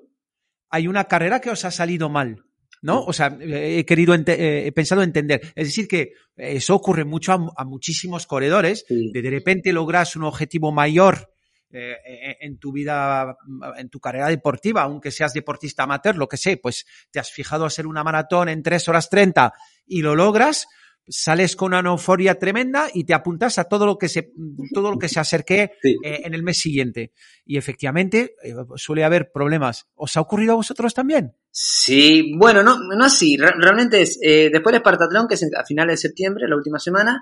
[0.69, 2.43] hay una carrera que os ha salido mal,
[2.81, 3.03] ¿no?
[3.03, 5.41] O sea, he querido, eh, he pensado entender.
[5.55, 9.11] Es decir, que eso ocurre mucho a, mu- a muchísimos corredores, Sí.
[9.11, 11.31] de de repente logras un objetivo mayor
[11.71, 13.35] eh, eh, en tu vida,
[13.77, 17.63] en tu carrera deportiva, aunque seas deportista amateur, lo que sé, pues te has fijado
[17.65, 19.51] a hacer una maratón en 3 horas 30
[19.85, 20.67] y lo logras,
[21.07, 24.31] sales con una euforia tremenda y te apuntas a todo lo que se,
[24.73, 25.95] todo lo que se acerque Sí.
[26.03, 27.11] eh, en el mes siguiente.
[27.45, 29.85] Y efectivamente eh, suele haber problemas.
[29.95, 31.33] ¿Os ha ocurrido a vosotros también?
[31.51, 33.37] Sí, bueno, no, no así.
[33.37, 36.79] Re- realmente es, eh, después del Espartatlón, que es a finales de septiembre, la última
[36.79, 37.21] semana,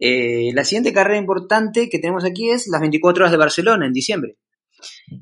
[0.00, 4.36] la siguiente carrera importante que tenemos aquí es las 24 horas de Barcelona en diciembre.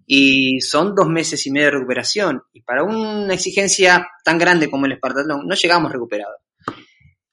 [0.06, 2.42] Y son dos meses y medio de recuperación.
[2.52, 6.36] Y para una exigencia tan grande como el Espartatlón, no llegamos recuperados.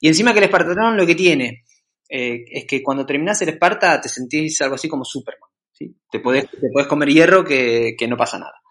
[0.04, 1.64] Y encima que el Espartatlón lo que tiene
[2.10, 5.49] eh, es que cuando terminás el Esparta te sentís algo así como Superman.
[5.72, 5.95] ¿sí?
[6.12, 6.45] Te, podés,
[6.89, 8.62] comer hierro que, no pasa nada.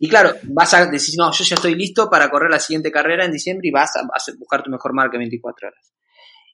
[0.00, 3.24] Y, claro, vas a decir, no, yo ya estoy listo para correr la siguiente carrera
[3.24, 4.02] en diciembre y vas a,
[4.36, 5.94] buscar tu mejor marca en 24 horas.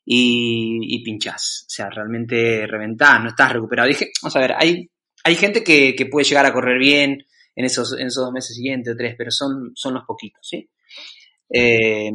[0.05, 1.65] Y, y pinchás.
[1.67, 3.89] O sea, realmente reventás, no estás recuperado.
[3.89, 4.91] Dije, vamos a ver, hay,
[5.25, 7.25] hay gente que, puede llegar a correr bien
[7.57, 10.69] en esos, en esos dos meses siguientes o tres, pero son, son los poquitos, ¿sí?
[11.53, 12.11] Eh,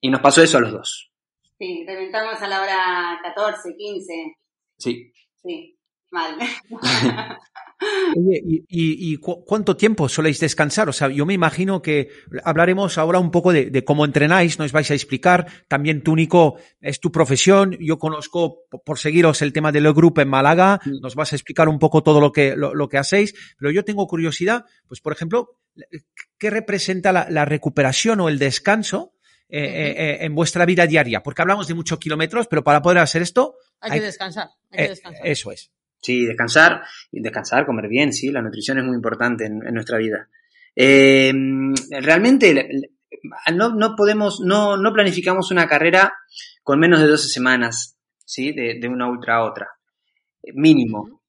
[0.00, 1.10] y nos pasó eso a los dos.
[1.58, 4.12] Sí, reventamos a la hora 14, 15.
[4.78, 5.12] Sí.
[5.42, 5.78] Sí,
[6.10, 6.36] mal.
[8.16, 10.88] Oye, ¿y, y- y cu- cuánto tiempo soléis descansar?
[10.88, 12.08] O sea, yo me imagino que
[12.44, 15.46] hablaremos ahora un poco de, de cómo entrenáis, nos vais a explicar.
[15.68, 17.76] También tú, Nico, es tu profesión.
[17.80, 20.80] Yo conozco, po- por seguiros, el tema del grupo en Málaga.
[21.02, 23.34] Nos vas a explicar un poco todo lo que, lo, lo que hacéis.
[23.58, 25.58] Pero yo tengo curiosidad, pues, por ejemplo,
[26.38, 29.12] ¿qué representa la, la recuperación o el descanso
[29.48, 31.22] eh, eh, eh, en vuestra vida diaria?
[31.22, 34.48] Porque hablamos de muchos kilómetros, pero para poder hacer esto, Hay, Hay- que descansar.
[34.70, 35.26] Hay que eh, descansar.
[35.26, 35.70] eso es.
[36.00, 39.98] Sí, descansar, y descansar, comer bien, sí, la nutrición es muy importante en, en nuestra
[39.98, 40.28] vida.
[40.76, 41.32] Eh,
[42.00, 42.68] realmente
[43.52, 46.12] no, no podemos, no, no planificamos una carrera
[46.62, 48.52] con menos de 12 semanas, ¿sí?
[48.52, 49.66] De, de una ultra a otra,
[50.54, 51.20] mínimo.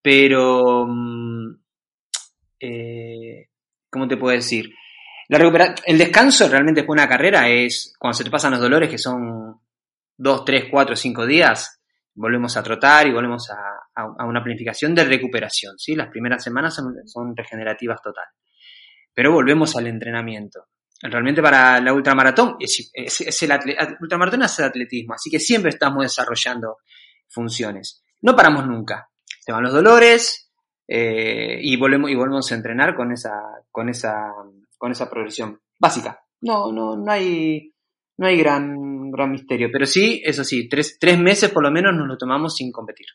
[0.00, 1.54] Pero, mm,
[2.60, 3.47] eh,
[3.90, 4.70] ¿cómo te puedo decir?
[5.28, 8.60] La recupera- el descanso realmente después de una carrera es cuando se te pasan los
[8.60, 9.60] dolores, que son
[10.16, 11.80] 2, 3, 4, 5 días,
[12.14, 13.56] volvemos a trotar y volvemos a,
[14.02, 15.94] a- una planificación de recuperación, ¿sí?
[15.94, 16.74] Las primeras semanas
[17.06, 18.24] son, regenerativas total.
[19.14, 20.66] Pero volvemos al entrenamiento.
[21.00, 23.52] Realmente para la ultramaratón, es, es- es el
[24.00, 26.78] ultramaratón es el atletismo, así que siempre estamos desarrollando
[27.28, 28.02] funciones.
[28.22, 29.10] No paramos nunca.
[29.40, 30.47] Se van los dolores
[30.88, 33.30] eh, y, volvemos, y volvemos a entrenar con esa,
[33.70, 34.32] con esa,
[34.78, 36.20] con esa progresión básica.
[36.40, 37.74] No, no, no hay,
[38.16, 39.68] no hay gran, gran misterio.
[39.70, 43.06] Pero sí, eso sí, tres, tres meses por lo menos nos lo tomamos sin competir.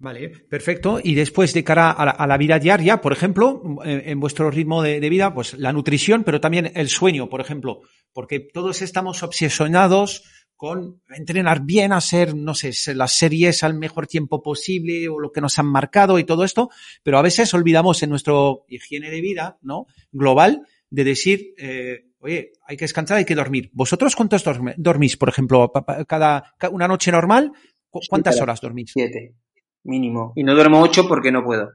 [0.00, 1.00] Vale, perfecto.
[1.02, 4.48] Y después de cara a la, a la vida diaria, por ejemplo, en, en vuestro
[4.48, 7.80] ritmo de, de vida, pues la nutrición, pero también el sueño, por ejemplo,
[8.12, 10.22] porque todos estamos obsesionados
[10.58, 15.40] con entrenar bien, hacer, no sé, las series al mejor tiempo posible o lo que
[15.40, 16.68] nos han marcado y todo esto,
[17.04, 19.86] pero a veces olvidamos en nuestro higiene de vida, ¿no?
[20.10, 23.70] Global, de decir, eh, oye, hay que descansar, hay que dormir.
[23.72, 24.42] ¿Vosotros cuántos
[24.76, 25.70] dormís, por ejemplo,
[26.08, 27.52] cada, ca- una noche normal?
[27.88, 28.90] ¿cu- ¿Cuántas horas dormís?
[28.92, 29.36] Siete,
[29.84, 30.32] mínimo.
[30.34, 31.70] Y no duermo ocho porque no puedo.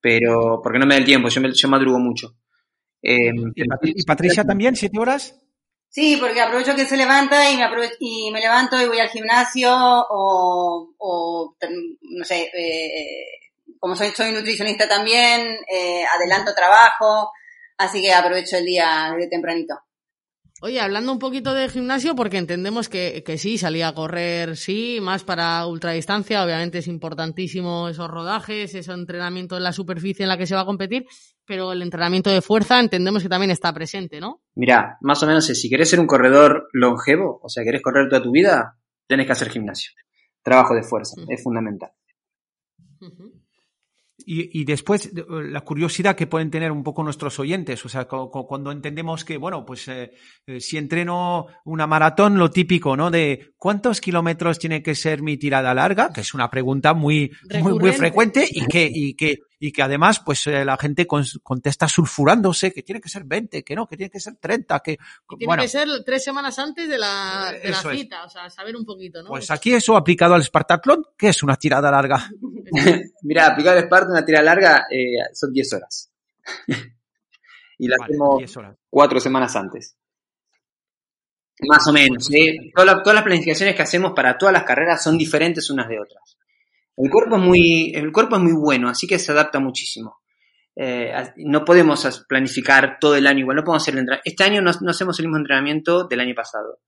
[0.00, 2.36] Pero, porque no me da el tiempo, yo, me- yo madrugo mucho.
[3.02, 4.76] Eh, ¿Y, Pat- y Patricia también?
[4.76, 5.41] ¿Siete horas?
[5.94, 7.66] Sí, porque aprovecho que se levanta y me,
[8.00, 14.32] y me levanto y voy al gimnasio o, o no sé, eh, como soy, soy
[14.32, 17.30] nutricionista también, eh, adelanto trabajo,
[17.76, 19.74] así que aprovecho el día de tempranito.
[20.62, 24.98] Oye, hablando un poquito de gimnasio, porque entendemos que, que sí, salir a correr, sí,
[25.02, 30.38] más para ultradistancia, obviamente es importantísimo esos rodajes, ese entrenamiento en la superficie en la
[30.38, 31.04] que se va a competir,
[31.46, 34.42] pero el entrenamiento de fuerza entendemos que también está presente, ¿no?
[34.54, 38.08] Mirá, más o menos es, si querés ser un corredor longevo, o sea, querés correr
[38.08, 39.92] toda tu vida, tenés que hacer gimnasio.
[40.42, 41.90] Trabajo de fuerza, es fundamental.
[44.24, 49.24] Y, después, la curiosidad que pueden tener un poco nuestros oyentes, o sea, cuando entendemos
[49.24, 50.12] que, bueno, pues eh,
[50.46, 53.10] eh, si entreno una maratón, lo típico, ¿no?
[53.10, 57.32] De cuántos kilómetros tiene que ser mi tirada larga, que es una pregunta muy,
[57.62, 61.86] muy, muy, frecuente y que, y que, y que además, pues eh, la gente contesta
[61.86, 64.98] sulfurándose que tiene que ser 20, que no, que tiene que ser 30, que.
[65.38, 68.84] tiene que ser tres semanas antes de la, de la cita, o sea, saber un
[68.84, 69.28] poquito, ¿no?
[69.28, 72.28] Pues aquí eso aplicado al Spartatlón, ¿qué es una tirada larga?
[73.22, 76.10] Mira, aplicado al Spartatlón, una tirada larga eh, son 10 horas.
[77.78, 78.58] y la hacemos
[78.90, 79.96] cuatro semanas antes.
[81.68, 82.28] Más o menos.
[82.74, 86.36] Todas, las planificaciones que hacemos para todas las carreras son diferentes unas de otras.
[86.96, 90.20] El cuerpo es muy, el cuerpo es muy bueno, así que se adapta muchísimo.
[90.74, 94.70] Eh, no podemos planificar todo el año igual, no podemos hacer el Este año no,
[94.70, 96.80] hacemos el mismo entrenamiento del año pasado.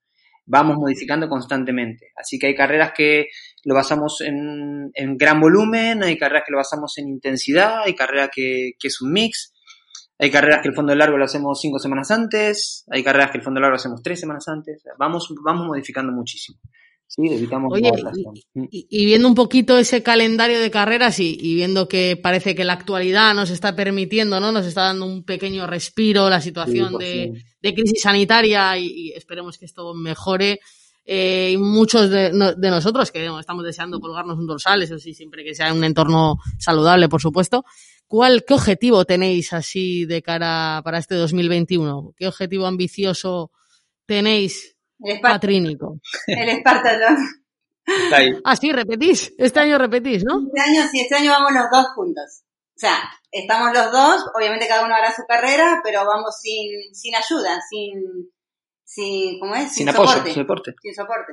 [0.47, 2.13] Vamos modificando constantemente.
[2.17, 3.29] Así que hay carreras que
[3.65, 8.73] lo basamos en, gran volumen, hay carreras que lo basamos en intensidad, hay carreras que,
[8.79, 9.53] que es un mix.
[10.19, 13.45] Hay carreras que el fondo largo lo hacemos cinco semanas antes, hay carreras que el
[13.45, 14.83] fondo largo lo hacemos tres semanas antes.
[14.97, 16.61] Vamos, vamos modificando muchísimo.
[17.07, 17.23] Sí,
[17.71, 17.93] Oye,
[18.71, 23.35] y, viendo un poquito ese calendario de carreras y, viendo que parece que la actualidad
[23.35, 24.51] nos está permitiendo, ¿no?
[24.51, 27.31] Nos está dando un pequeño respiro la situación pues
[27.61, 30.59] de, crisis sanitaria y, esperemos que esto mejore.
[31.07, 35.55] Eh, y muchos de, nosotros que estamos deseando colgarnos un dorsal, eso sí, siempre que
[35.55, 37.65] sea en un entorno saludable, por supuesto.
[38.09, 42.15] ¿Cuál, qué objetivo tenéis así de cara para este 2021?
[42.17, 43.53] ¿Qué objetivo ambicioso
[44.07, 45.99] tenéis el patrínico?
[46.27, 47.17] El Espartatlón.
[48.45, 49.35] Ah, sí, repetís.
[49.37, 50.41] Este año repetís, ¿no?
[50.47, 52.43] Este año sí, este año vamos los dos juntos.
[52.77, 52.99] O sea,
[53.31, 58.33] estamos los dos, obviamente cada uno hará su carrera, pero vamos sin, sin ayuda, sin,
[58.85, 59.73] sin, ¿cómo es?
[59.73, 60.75] Sin, apoyo, sin soporte.
[60.81, 61.33] Sin soporte.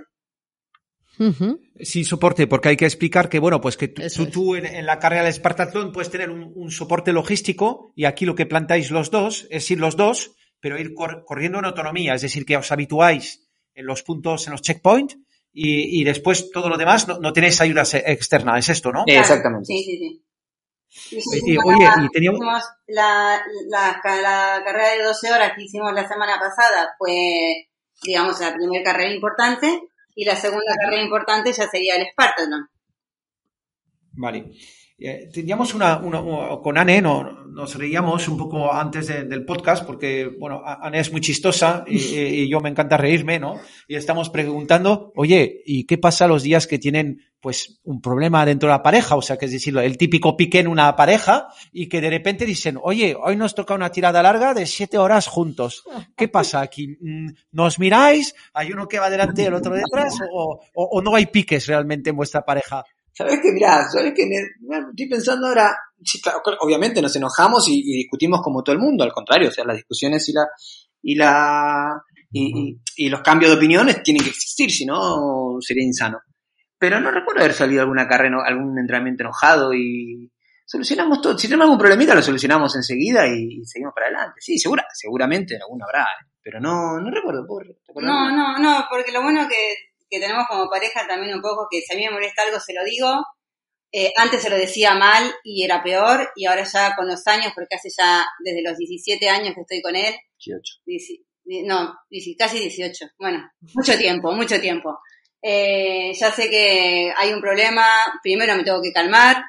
[1.81, 5.29] Sin soporte, porque hay que explicar que, bueno, pues que tú, en, la carrera de
[5.29, 9.79] Espartatlón puedes tener un, soporte logístico y aquí lo que plantáis los dos es ir
[9.79, 14.47] los dos, pero ir corriendo en autonomía, es decir, que os habituáis en los puntos,
[14.47, 15.17] en los checkpoints
[15.53, 19.03] y, después todo lo demás no, tenéis ayuda externa, es esto, ¿no?
[19.05, 19.65] Exactamente.
[19.65, 20.23] Sí, sí,
[20.87, 21.57] sí.
[21.57, 22.39] oye, y teníamos...
[22.87, 27.69] La, la, la, carrera de 12 horas que hicimos la semana pasada fue,
[28.03, 29.81] digamos, la primera carrera importante
[30.15, 32.69] y la segunda carrera importante ya sería el Spartan.
[34.13, 34.51] Vale.
[35.03, 35.99] Eh, teníamos una,
[36.61, 41.21] con Anne, no, nos reíamos un poco antes del podcast porque, bueno, Anne es muy
[41.21, 43.59] chistosa y, yo me encanta reírme, ¿no?
[43.87, 48.69] Y estamos preguntando, oye, ¿y qué pasa los días que tienen, pues, un problema dentro
[48.69, 49.15] de la pareja?
[49.15, 52.45] O sea, que es decir, el típico pique en una pareja y que de repente
[52.45, 55.83] dicen, oye, hoy nos toca una tirada larga de siete horas juntos.
[56.15, 56.95] ¿Qué pasa aquí?
[57.01, 58.35] Mm, ¿Nos miráis?
[58.53, 60.15] ¿Hay uno que va delante y el otro detrás?
[60.31, 62.83] o no hay piques realmente en vuestra pareja?
[63.13, 63.51] ¿Sabes qué?
[63.51, 64.23] Mirá, ¿sabes qué?
[64.23, 69.11] Estoy pensando ahora, sí, claro, obviamente nos enojamos y, discutimos como todo el mundo, al
[69.11, 70.47] contrario, o sea, las discusiones y la
[71.03, 76.19] y la y, y, los cambios de opiniones tienen que existir, si no sería insano.
[76.77, 80.31] Pero no recuerdo haber salido alguna carrera, algún entrenamiento enojado y
[80.65, 81.37] solucionamos todo.
[81.37, 84.39] Si tenemos algún problemita lo solucionamos enseguida y, seguimos para adelante.
[84.39, 86.07] Sí, segura, seguramente alguno habrá,
[86.41, 87.45] pero no, no recuerdo.
[87.95, 91.81] no, no, no, porque lo bueno que que tenemos como pareja también un poco, que
[91.81, 93.07] si a mí me molesta algo se lo digo.
[93.93, 97.51] Eh, antes se lo decía mal y era peor, y ahora ya con los años,
[97.55, 100.13] porque hace ya desde los 17 años que estoy con él.
[100.85, 101.23] 18.
[101.65, 101.95] no,
[102.37, 103.05] casi 18.
[103.17, 104.99] Bueno, mucho tiempo, mucho tiempo.
[105.41, 107.85] Eh, ya sé que hay un problema,
[108.21, 109.43] primero me tengo que calmar,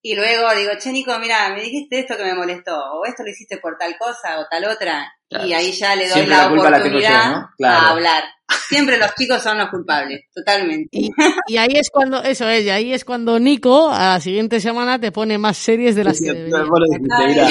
[0.00, 3.30] y luego digo, che Nico, mira, me dijiste esto que me molestó, o esto lo
[3.30, 7.90] hiciste por tal cosa o tal otra, y ahí ya le doy la, oportunidad a
[7.90, 8.24] hablar.
[8.68, 10.88] Siempre los chicos son los culpables, totalmente.
[10.92, 14.98] Y, ahí es cuando, eso es, y ahí es cuando Nico a la siguiente semana
[14.98, 17.48] te pone más series de las que debería.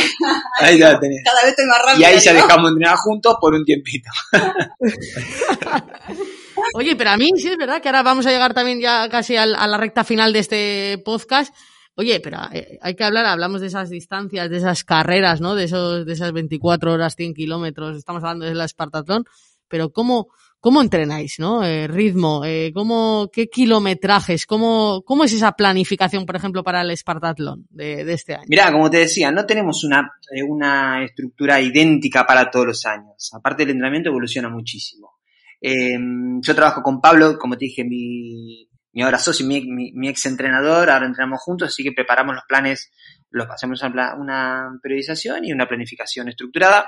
[0.60, 1.24] ahí ya tenés.
[1.24, 2.02] Cada vez estoy más rápido.
[2.02, 4.10] Y ahí ya dejamos entrenar juntos por un tiempito.
[6.74, 9.36] Oye, pero a mí sí es verdad que ahora vamos a llegar también ya casi
[9.36, 11.54] a la recta final de este podcast.
[12.00, 15.56] Oye, pero eh, hay que hablar, hablamos de esas distancias, de esas carreras, ¿no?
[15.56, 19.26] De esos, de esas 24 horas, 100 kilómetros, estamos hablando de la Espartatlón,
[19.68, 20.28] pero ¿cómo,
[20.60, 21.64] cómo entrenáis, no?
[21.64, 27.66] Eh, ritmo, eh, ¿cómo, qué kilometrajes, cómo, es esa planificación, por ejemplo, para el Espartatlón
[27.70, 28.46] de, este año?
[28.48, 33.30] Mira, como te decía, no tenemos una, eh, una estructura idéntica para todos los años.
[33.34, 35.18] Aparte el entrenamiento evoluciona muchísimo.
[35.62, 35.98] Eh,
[36.42, 38.70] yo trabajo con Pablo, como te dije, mi,
[39.02, 42.92] ahora socio, mi, mi, ex entrenador, ahora entrenamos juntos, así que preparamos los planes,
[43.30, 46.88] los hacemos una, periodización y una planificación estructurada,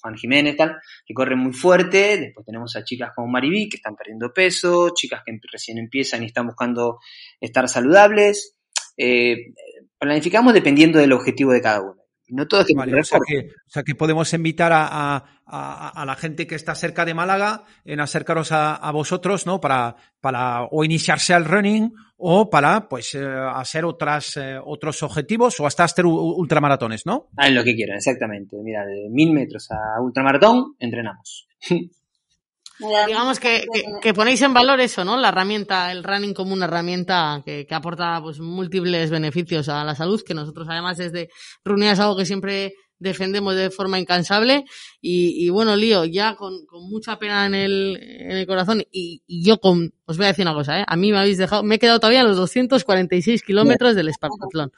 [0.00, 2.18] Juan Jiménez, tal, que corren muy fuerte.
[2.18, 6.26] Después tenemos a chicas como Mariví, que están perdiendo peso, chicas que recién empiezan y
[6.26, 6.98] están buscando
[7.40, 8.56] estar saludables.
[8.96, 9.52] Eh,
[9.98, 11.99] planificamos dependiendo del objetivo de cada uno.
[12.30, 15.24] No todo es que vale, o, sea que, o sea que podemos invitar a, a,
[15.46, 19.60] a, a, la gente que está cerca de Málaga en acercaros a, a vosotros, ¿no?
[19.60, 25.58] Para, para o iniciarse al running o para, pues, eh, hacer otras, eh, otros objetivos
[25.58, 27.28] o hasta hacer ultramaratones, ¿no?
[27.36, 28.56] Ah, lo que quieran, exactamente.
[28.62, 31.48] Mira, de mil metros a ultramaratón, entrenamos.
[33.06, 35.16] Digamos que, que, que, ponéis en valor eso, ¿no?
[35.16, 39.94] La herramienta, el running como una herramienta que, que, aporta pues múltiples beneficios a la
[39.94, 41.28] salud, que nosotros además desde
[41.64, 44.64] Runea es algo que siempre defendemos de forma incansable.
[45.00, 49.22] Y, y bueno, Lío, ya con, con, mucha pena en el, en el corazón, y,
[49.26, 50.84] y, yo con, os voy a decir una cosa, ¿eh?
[50.86, 54.70] A mí me habéis dejado, me he quedado todavía a los 246 kilómetros del Espartatlón.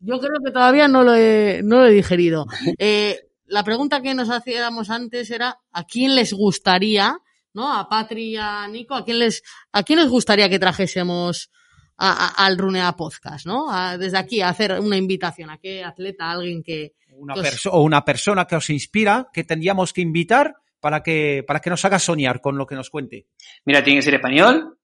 [0.00, 2.46] Yo creo que todavía no lo he, no lo he digerido.
[2.78, 7.20] Eh, la pregunta que nos hacíamos antes era, ¿a quién les gustaría
[7.56, 7.72] ¿no?
[7.72, 9.42] A Patri y a Nico, ¿a quién les,
[9.72, 11.50] a quién les gustaría que trajésemos
[11.96, 13.72] a, a, al Runea Podcast, ¿no?
[13.72, 16.92] A, desde aquí a hacer una invitación a qué atleta, a alguien que...
[17.12, 17.66] Una que os...
[17.66, 21.82] o una persona que os inspira, que tendríamos que invitar para que, para que nos
[21.86, 23.26] haga soñar con lo que nos cuente.
[23.64, 24.78] Mira, tiene que ser español.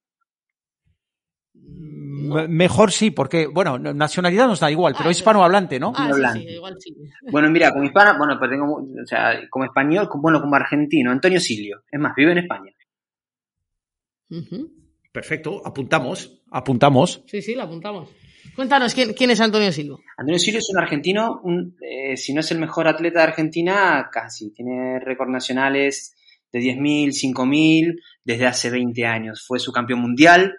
[2.13, 2.47] No.
[2.47, 5.93] Mejor sí, porque, bueno, nacionalidad nos da igual, pero ah, hispanohablante, ¿no?
[5.95, 6.95] Ah, sí, sí, igual sí.
[7.31, 11.39] Bueno, mira, como hispano, bueno, pero tengo, o sea, como español, bueno, como argentino, Antonio
[11.39, 11.83] Silio.
[11.91, 12.71] Es más, vive en España.
[14.29, 14.71] Uh -huh.
[15.11, 17.23] Perfecto, apuntamos, apuntamos.
[17.25, 18.09] Sí, sí, lo apuntamos.
[18.55, 19.97] Cuéntanos, ¿quién, quién es Antonio Silva?
[20.17, 24.09] Antonio Silva es un argentino, un, eh, si no es el mejor atleta de Argentina,
[24.11, 24.51] casi.
[24.53, 26.15] Tiene récords nacionales
[26.51, 29.43] de 10.000, 5.000 desde hace 20 años.
[29.45, 30.53] Fue su campeón mundial,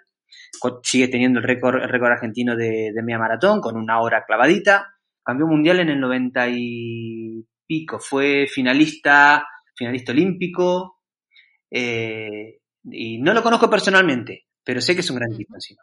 [0.83, 4.95] sigue teniendo el récord, el récord argentino de, de media maratón con una hora clavadita.
[5.23, 7.99] Campeón mundial en el 90 y pico.
[7.99, 9.45] Fue finalista,
[9.75, 10.99] finalista olímpico.
[11.69, 12.59] Eh,
[12.91, 15.81] y no lo conozco personalmente, pero sé que es un gran tipo encima.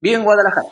[0.00, 0.68] Vive en Guadalajara.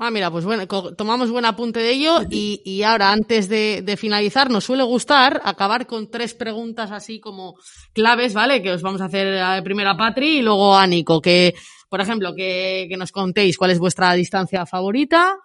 [0.00, 0.66] Ah, mira, pues bueno,
[0.96, 5.40] tomamos buen apunte de ello y, y ahora, antes de, de, finalizar, nos suele gustar
[5.44, 7.56] acabar con tres preguntas así como
[7.92, 8.62] claves, ¿vale?
[8.62, 11.54] Que os vamos a hacer primero a Patri y luego a Nico, que,
[11.88, 15.36] por ejemplo, que, que nos contéis cuál es vuestra distancia favorita,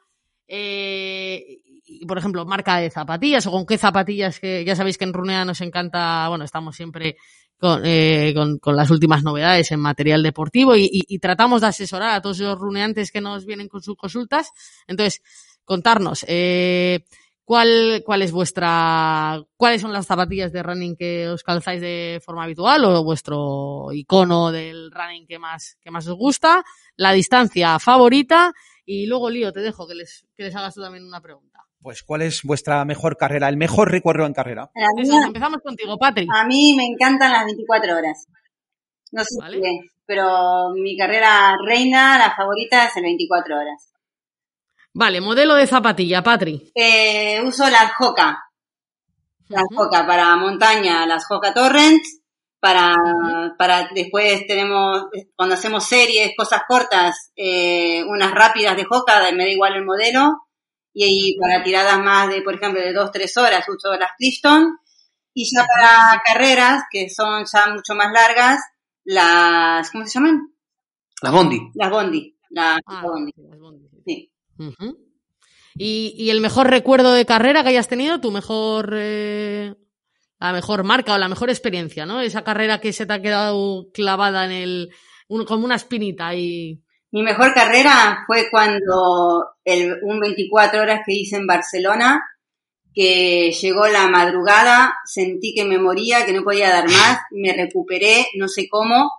[0.48, 5.06] eh, y, por ejemplo, marca de zapatillas o con qué zapatillas, que ya sabéis que
[5.06, 7.18] en Runea nos encanta, bueno, estamos siempre
[7.58, 11.68] con, eh, con, con, las últimas novedades en material deportivo y, y, y, tratamos de
[11.68, 14.52] asesorar a todos los runeantes que nos vienen con sus consultas.
[14.88, 15.22] Entonces,
[15.66, 17.06] contarnos, eh,
[17.44, 22.44] ¿cuál, cuál es vuestra, cuáles son las zapatillas de running que os calzáis de forma
[22.44, 26.64] habitual o vuestro icono del running que más, que más os gusta,
[26.96, 28.54] la distancia favorita
[28.86, 32.02] y luego, Lío, te dejo que les, que les hagas tú también una pregunta pues
[32.02, 34.72] ¿cuál es vuestra mejor carrera, el mejor recuerdo en carrera?
[34.98, 36.26] Eso, empezamos contigo, Patri.
[36.34, 38.26] A mí me encantan las 24 horas.
[39.12, 39.60] No sé ¿Vale?
[39.60, 43.93] bien, pero mi carrera reina, la favorita es el 24 horas.
[44.94, 46.72] Vale, modelo de zapatilla, Patri.
[46.76, 48.44] Eh, uso las Joca.
[49.50, 49.76] Las uh -huh.
[49.76, 52.04] Joca para montaña, las Joca Torrent.
[52.60, 53.58] Para, uh -huh.
[53.58, 59.50] para después tenemos, cuando hacemos series, cosas cortas, eh, unas rápidas de Joca, me da
[59.50, 60.44] igual el modelo
[60.94, 64.78] y ahí para tiradas más de, por ejemplo, de dos, tres horas uso las Clifton
[65.34, 68.60] y ya para carreras, que son ya mucho más largas,
[69.04, 70.54] las, ¿cómo se llaman?
[71.22, 71.72] Las Bondi.
[71.74, 72.38] Las Bondi.
[72.52, 73.32] Las ah, Bondi.
[73.36, 73.90] Las bondi.
[74.06, 74.33] Sí.
[74.58, 74.98] Uh -huh.
[75.76, 78.22] ¿Y, ¿Y, el mejor recuerdo de carrera que hayas tenido?
[78.22, 79.74] ¿Tu mejor, eh,
[80.40, 82.22] la mejor marca o la mejor experiencia, ¿no?
[82.22, 84.90] Esa carrera que se te ha quedado clavada en el,
[85.28, 86.80] un- como una espinita y
[87.12, 92.22] Mi mejor carrera fue cuando el, un 24 horas que hice en Barcelona,
[92.94, 98.28] que llegó la madrugada, sentí que me moría, que no podía dar más, me recuperé,
[98.36, 99.12] no sé cómo,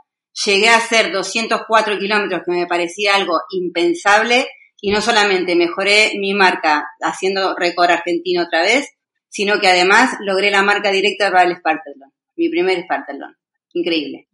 [0.45, 4.47] llegué a hacer 204 kilómetros, que me parecía algo impensable,
[4.81, 8.89] y no solamente mejoré mi marca haciendo récord argentino otra vez,
[9.29, 13.37] sino que además logré la marca directa para el Spartathlon, mi primer Spartathlon.
[13.73, 14.29] Increíble.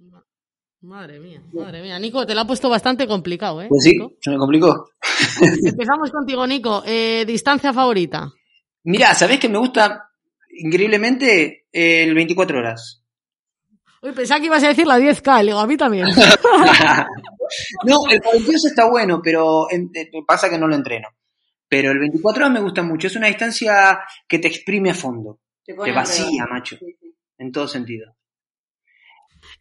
[0.83, 1.99] Madre mía, madre mía.
[1.99, 3.67] Nico, te lo ha puesto bastante complicado, ¿eh?
[3.69, 4.13] Pues sí, Nico?
[4.19, 4.91] se me complicó.
[5.65, 6.83] Empezamos contigo, Nico.
[6.87, 8.31] Eh, ¿Distancia favorita?
[8.85, 10.09] Mira, ¿sabés que me gusta
[10.51, 13.00] increíblemente el 24 horas?
[14.03, 16.07] Uy, pensaba que ibas a decir la 10K, le digo, a mí también.
[17.85, 21.09] No, el 42 está bueno, pero en- eh, pasa que no lo entreno.
[21.69, 23.09] Pero el 24 horas me gusta mucho.
[23.09, 25.41] Es una distancia que te exprime a fondo.
[25.65, 26.79] Te vacía, macho.
[27.39, 28.15] En todo sentido.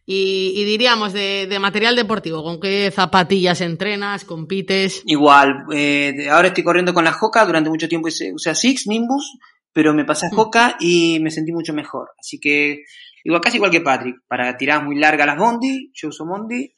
[0.06, 5.02] Y, y diríamos de, de material deportivo, ¿con qué zapatillas entrenas, compites?
[5.06, 7.44] Igual, eh, ahora estoy corriendo con la Hoka.
[7.44, 9.36] Durante mucho tiempo hice, usé Six, Nimbus,
[9.72, 12.10] pero me pasé a Hoka y me sentí mucho mejor.
[12.18, 12.84] Así que,
[13.24, 14.16] igual, casi igual que Patrick.
[14.26, 16.74] Para tiradas muy largas las Bondi, yo uso Bondi.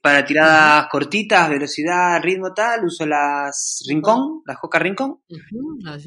[0.00, 5.20] Para tiradas cortitas, velocidad, ritmo tal, uso las Rincón, las Hoka Rincón.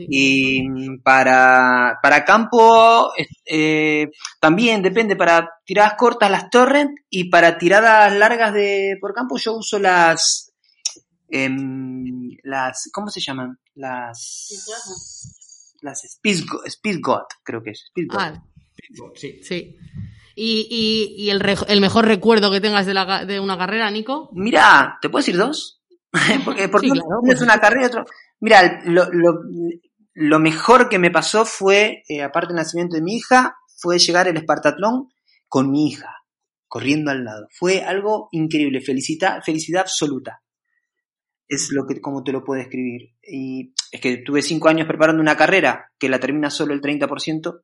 [0.10, 7.60] Y para, para campo eh, eh, también depende, para tiradas cortas las Torrent y para
[7.60, 10.52] tiradas largas de por campo yo uso las
[11.30, 13.60] em, las ¿cómo se llaman?
[13.76, 14.50] Las
[15.82, 17.86] las Speed, Speed God, creo que es.
[17.90, 18.20] Speed God.
[18.20, 18.44] Ah,
[19.42, 19.76] sí.
[20.36, 20.68] ¿Y,
[21.18, 24.30] y, y el, re- el mejor recuerdo que tengas de, la, de una carrera, Nico?
[24.34, 25.82] Mira, ¿te puedo decir dos?
[26.46, 27.42] porque porque Sí, uno claro, es pues.
[27.42, 28.06] una carrera y otro.
[28.42, 29.40] Mira, lo, lo,
[30.14, 34.28] lo mejor que me pasó fue, eh, aparte del nacimiento de mi hija, fue llegar
[34.28, 35.10] el Espartatlón
[35.48, 36.10] con mi hija,
[36.68, 37.48] corriendo al lado.
[37.52, 40.42] Fue algo increíble, felicidad, felicidad absoluta.
[41.48, 43.12] Es lo que, como te lo puedo describir.
[43.24, 47.62] Y es que tuve cinco años preparando una carrera que la termina solo el 30%,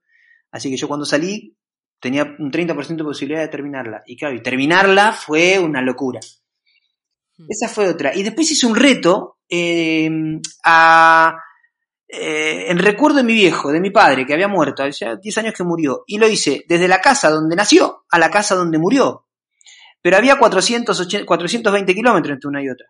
[0.52, 1.56] así que yo cuando salí
[1.99, 4.04] tenía un 30% de posibilidad de terminarla.
[4.06, 6.20] Y claro, y terminarla fue una locura.
[7.47, 8.16] Esa fue otra.
[8.16, 10.10] Y después hice un reto eh,
[10.64, 11.36] a,
[12.08, 15.54] eh, en recuerdo de mi viejo, de mi padre, que había muerto, hace 10 años
[15.54, 16.04] que murió.
[16.08, 19.28] Y lo hice desde la casa donde nació a la casa donde murió.
[20.02, 22.88] Pero había 480 420 kilómetros entre una y otra.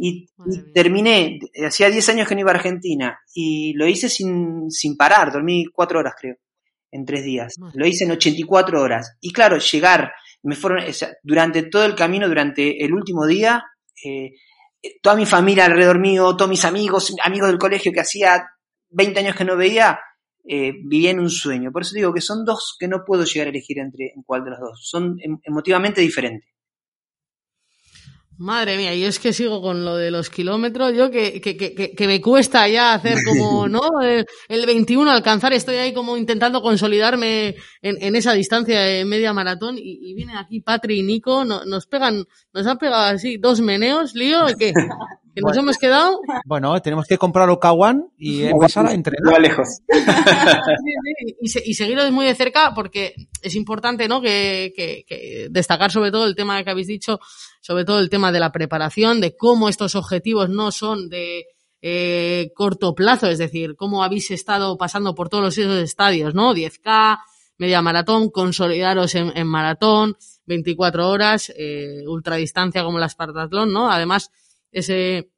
[0.00, 0.28] Y,
[0.72, 5.32] terminé, hacía 10 años que no iba a Argentina, y lo hice sin, sin parar,
[5.32, 6.36] dormí 4 horas creo,
[6.92, 7.56] en 3 días.
[7.74, 9.16] Lo hice en 84 horas.
[9.20, 13.64] Y claro, llegar, me fueron, o sea, durante todo el camino, durante el último día,
[14.04, 14.30] eh,
[15.02, 18.46] toda mi familia alrededor mío, todos mis amigos, amigos del colegio que hacía
[18.90, 19.98] 20 años que no veía,
[20.46, 21.72] eh, vivía en un sueño.
[21.72, 24.44] Por eso digo que son dos que no puedo llegar a elegir entre en cuál
[24.44, 24.88] de los dos.
[24.88, 26.48] Son em- emotivamente diferentes.
[28.40, 31.74] Madre mía, yo es que sigo con lo de los kilómetros, yo que, que, que,
[31.74, 33.80] que- que me cuesta ya hacer como, ¿no?
[34.00, 39.32] El, el 21 alcanzar, estoy ahí como intentando consolidarme en, en esa distancia de media
[39.32, 43.38] maratón y, y vienen aquí Patri y Nico, no- nos pegan, nos han pegado así
[43.38, 44.54] dos meneos, lío, ¿y
[45.42, 49.40] nos hemos quedado Bueno, tenemos que comprar Okawan y empezar a entrenar.
[49.40, 49.68] lejos.
[51.40, 54.20] y, se- y seguiros muy de cerca porque es importante ¿no?
[54.20, 57.20] que, que- que destacar sobre todo el tema que habéis dicho,
[57.60, 61.44] sobre todo el tema de la preparación, de cómo estos objetivos no son de
[61.80, 66.52] eh, corto plazo, es decir, cómo habéis estado pasando por todos esos estadios, ¿no?
[66.54, 67.18] 10K,
[67.58, 70.16] media maratón, consolidaros en, en maratón,
[70.46, 73.90] 24 horas, eh, ultradistancia como la Spartatlón, ¿no?
[73.90, 74.30] Además,
[74.72, 75.30] ese,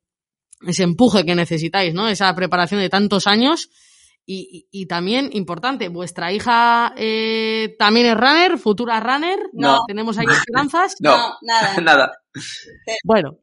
[0.66, 2.08] ese empuje que necesitáis, ¿no?
[2.08, 3.70] Esa preparación de tantos años.
[4.26, 9.38] Y, y- y también, importante, vuestra hija eh, también es runner, futura runner.
[9.52, 9.78] No.
[9.88, 10.94] Tenemos ahí esperanzas.
[11.00, 11.80] No, nada.
[11.82, 12.12] nada.
[13.04, 13.38] Bueno,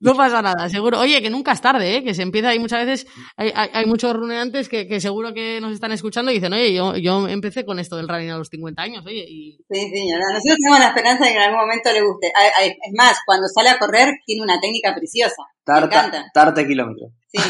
[0.00, 0.98] no pasa nada, seguro.
[1.00, 2.04] Oye, que nunca es tarde, ¿eh?
[2.04, 3.06] que se empieza ahí muchas veces.
[3.36, 6.72] Hay, hay, hay muchos runeantes que, que seguro que nos están escuchando y dicen, oye,
[6.74, 10.08] yo, yo empecé con esto del running a los 50 años, oye, y Sí, sí,
[10.10, 12.28] nosotros tenemos la esperanza de que en algún momento le guste.
[12.34, 15.42] A- a- Es más, cuando sale a correr tiene una técnica preciosa.
[15.48, 16.24] Me Tarta, encanta.
[16.32, 17.10] tarta de kilómetros.
[17.32, 17.40] Sí.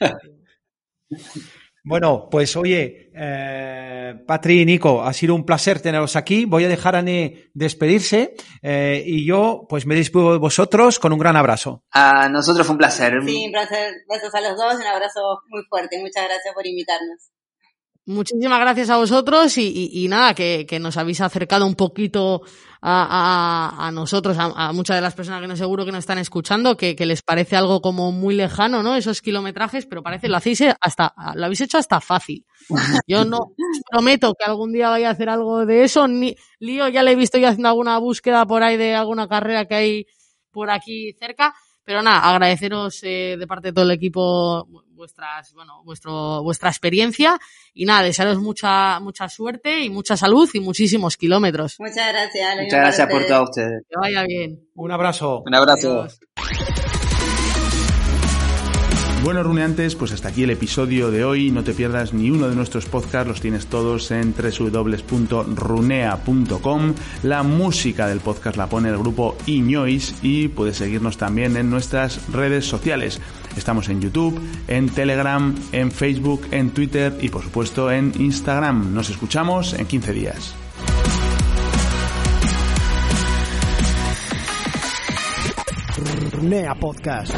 [1.86, 6.44] Bueno, pues oye, eh, Patri y Nico, ha sido un placer teneros aquí.
[6.44, 11.12] Voy a dejar a Ne despedirse eh, y yo pues me despido de vosotros con
[11.12, 11.84] un gran abrazo.
[11.92, 13.14] A nosotros fue un placer.
[13.24, 13.94] Sí, un placer.
[14.08, 16.00] Besos a los dos, un abrazo muy fuerte.
[16.00, 17.30] Muchas gracias por invitarnos.
[18.06, 22.42] Muchísimas gracias a vosotros y, nada, que, nos habéis acercado un poquito
[22.80, 26.76] a, a, nosotros, a, muchas de las personas que no seguro que nos están escuchando,
[26.76, 28.94] que, les parece algo como muy lejano, ¿no?
[28.94, 32.46] Esos kilometrajes, pero parece, lo hacéis hasta, lo habéis hecho hasta fácil.
[33.06, 33.52] Yo no
[33.90, 37.16] prometo que algún día vaya a hacer algo de eso, ni, lío, ya le he
[37.16, 40.06] visto yo haciendo alguna búsqueda por ahí de alguna carrera que hay
[40.52, 41.54] por aquí cerca,
[41.86, 47.38] pero nada, agradeceros eh, de parte de todo el equipo vuestras, bueno, vuestro, vuestra experiencia
[47.74, 51.76] y nada, desearos mucha, mucha suerte y mucha salud y muchísimos kilómetros.
[51.78, 52.56] Muchas gracias.
[52.56, 53.82] Muchas gracias por todo a ustedes.
[53.88, 54.68] Que vaya bien.
[54.74, 55.44] Un abrazo.
[55.46, 56.00] Un abrazo.
[56.00, 56.82] Adiós.
[59.26, 61.50] Bueno, runeantes, pues hasta aquí el episodio de hoy.
[61.50, 65.34] No te pierdas ni uno de nuestros podcasts, los tienes todos en www.runea.com.
[67.24, 72.30] La música del podcast la pone el grupo Iñois y puedes seguirnos también en nuestras
[72.32, 73.20] redes sociales.
[73.56, 78.94] Estamos en YouTube, en Telegram, en Facebook, en Twitter y por supuesto en Instagram.
[78.94, 80.54] Nos escuchamos en 15 días.
[86.32, 87.34] Runea Podcast.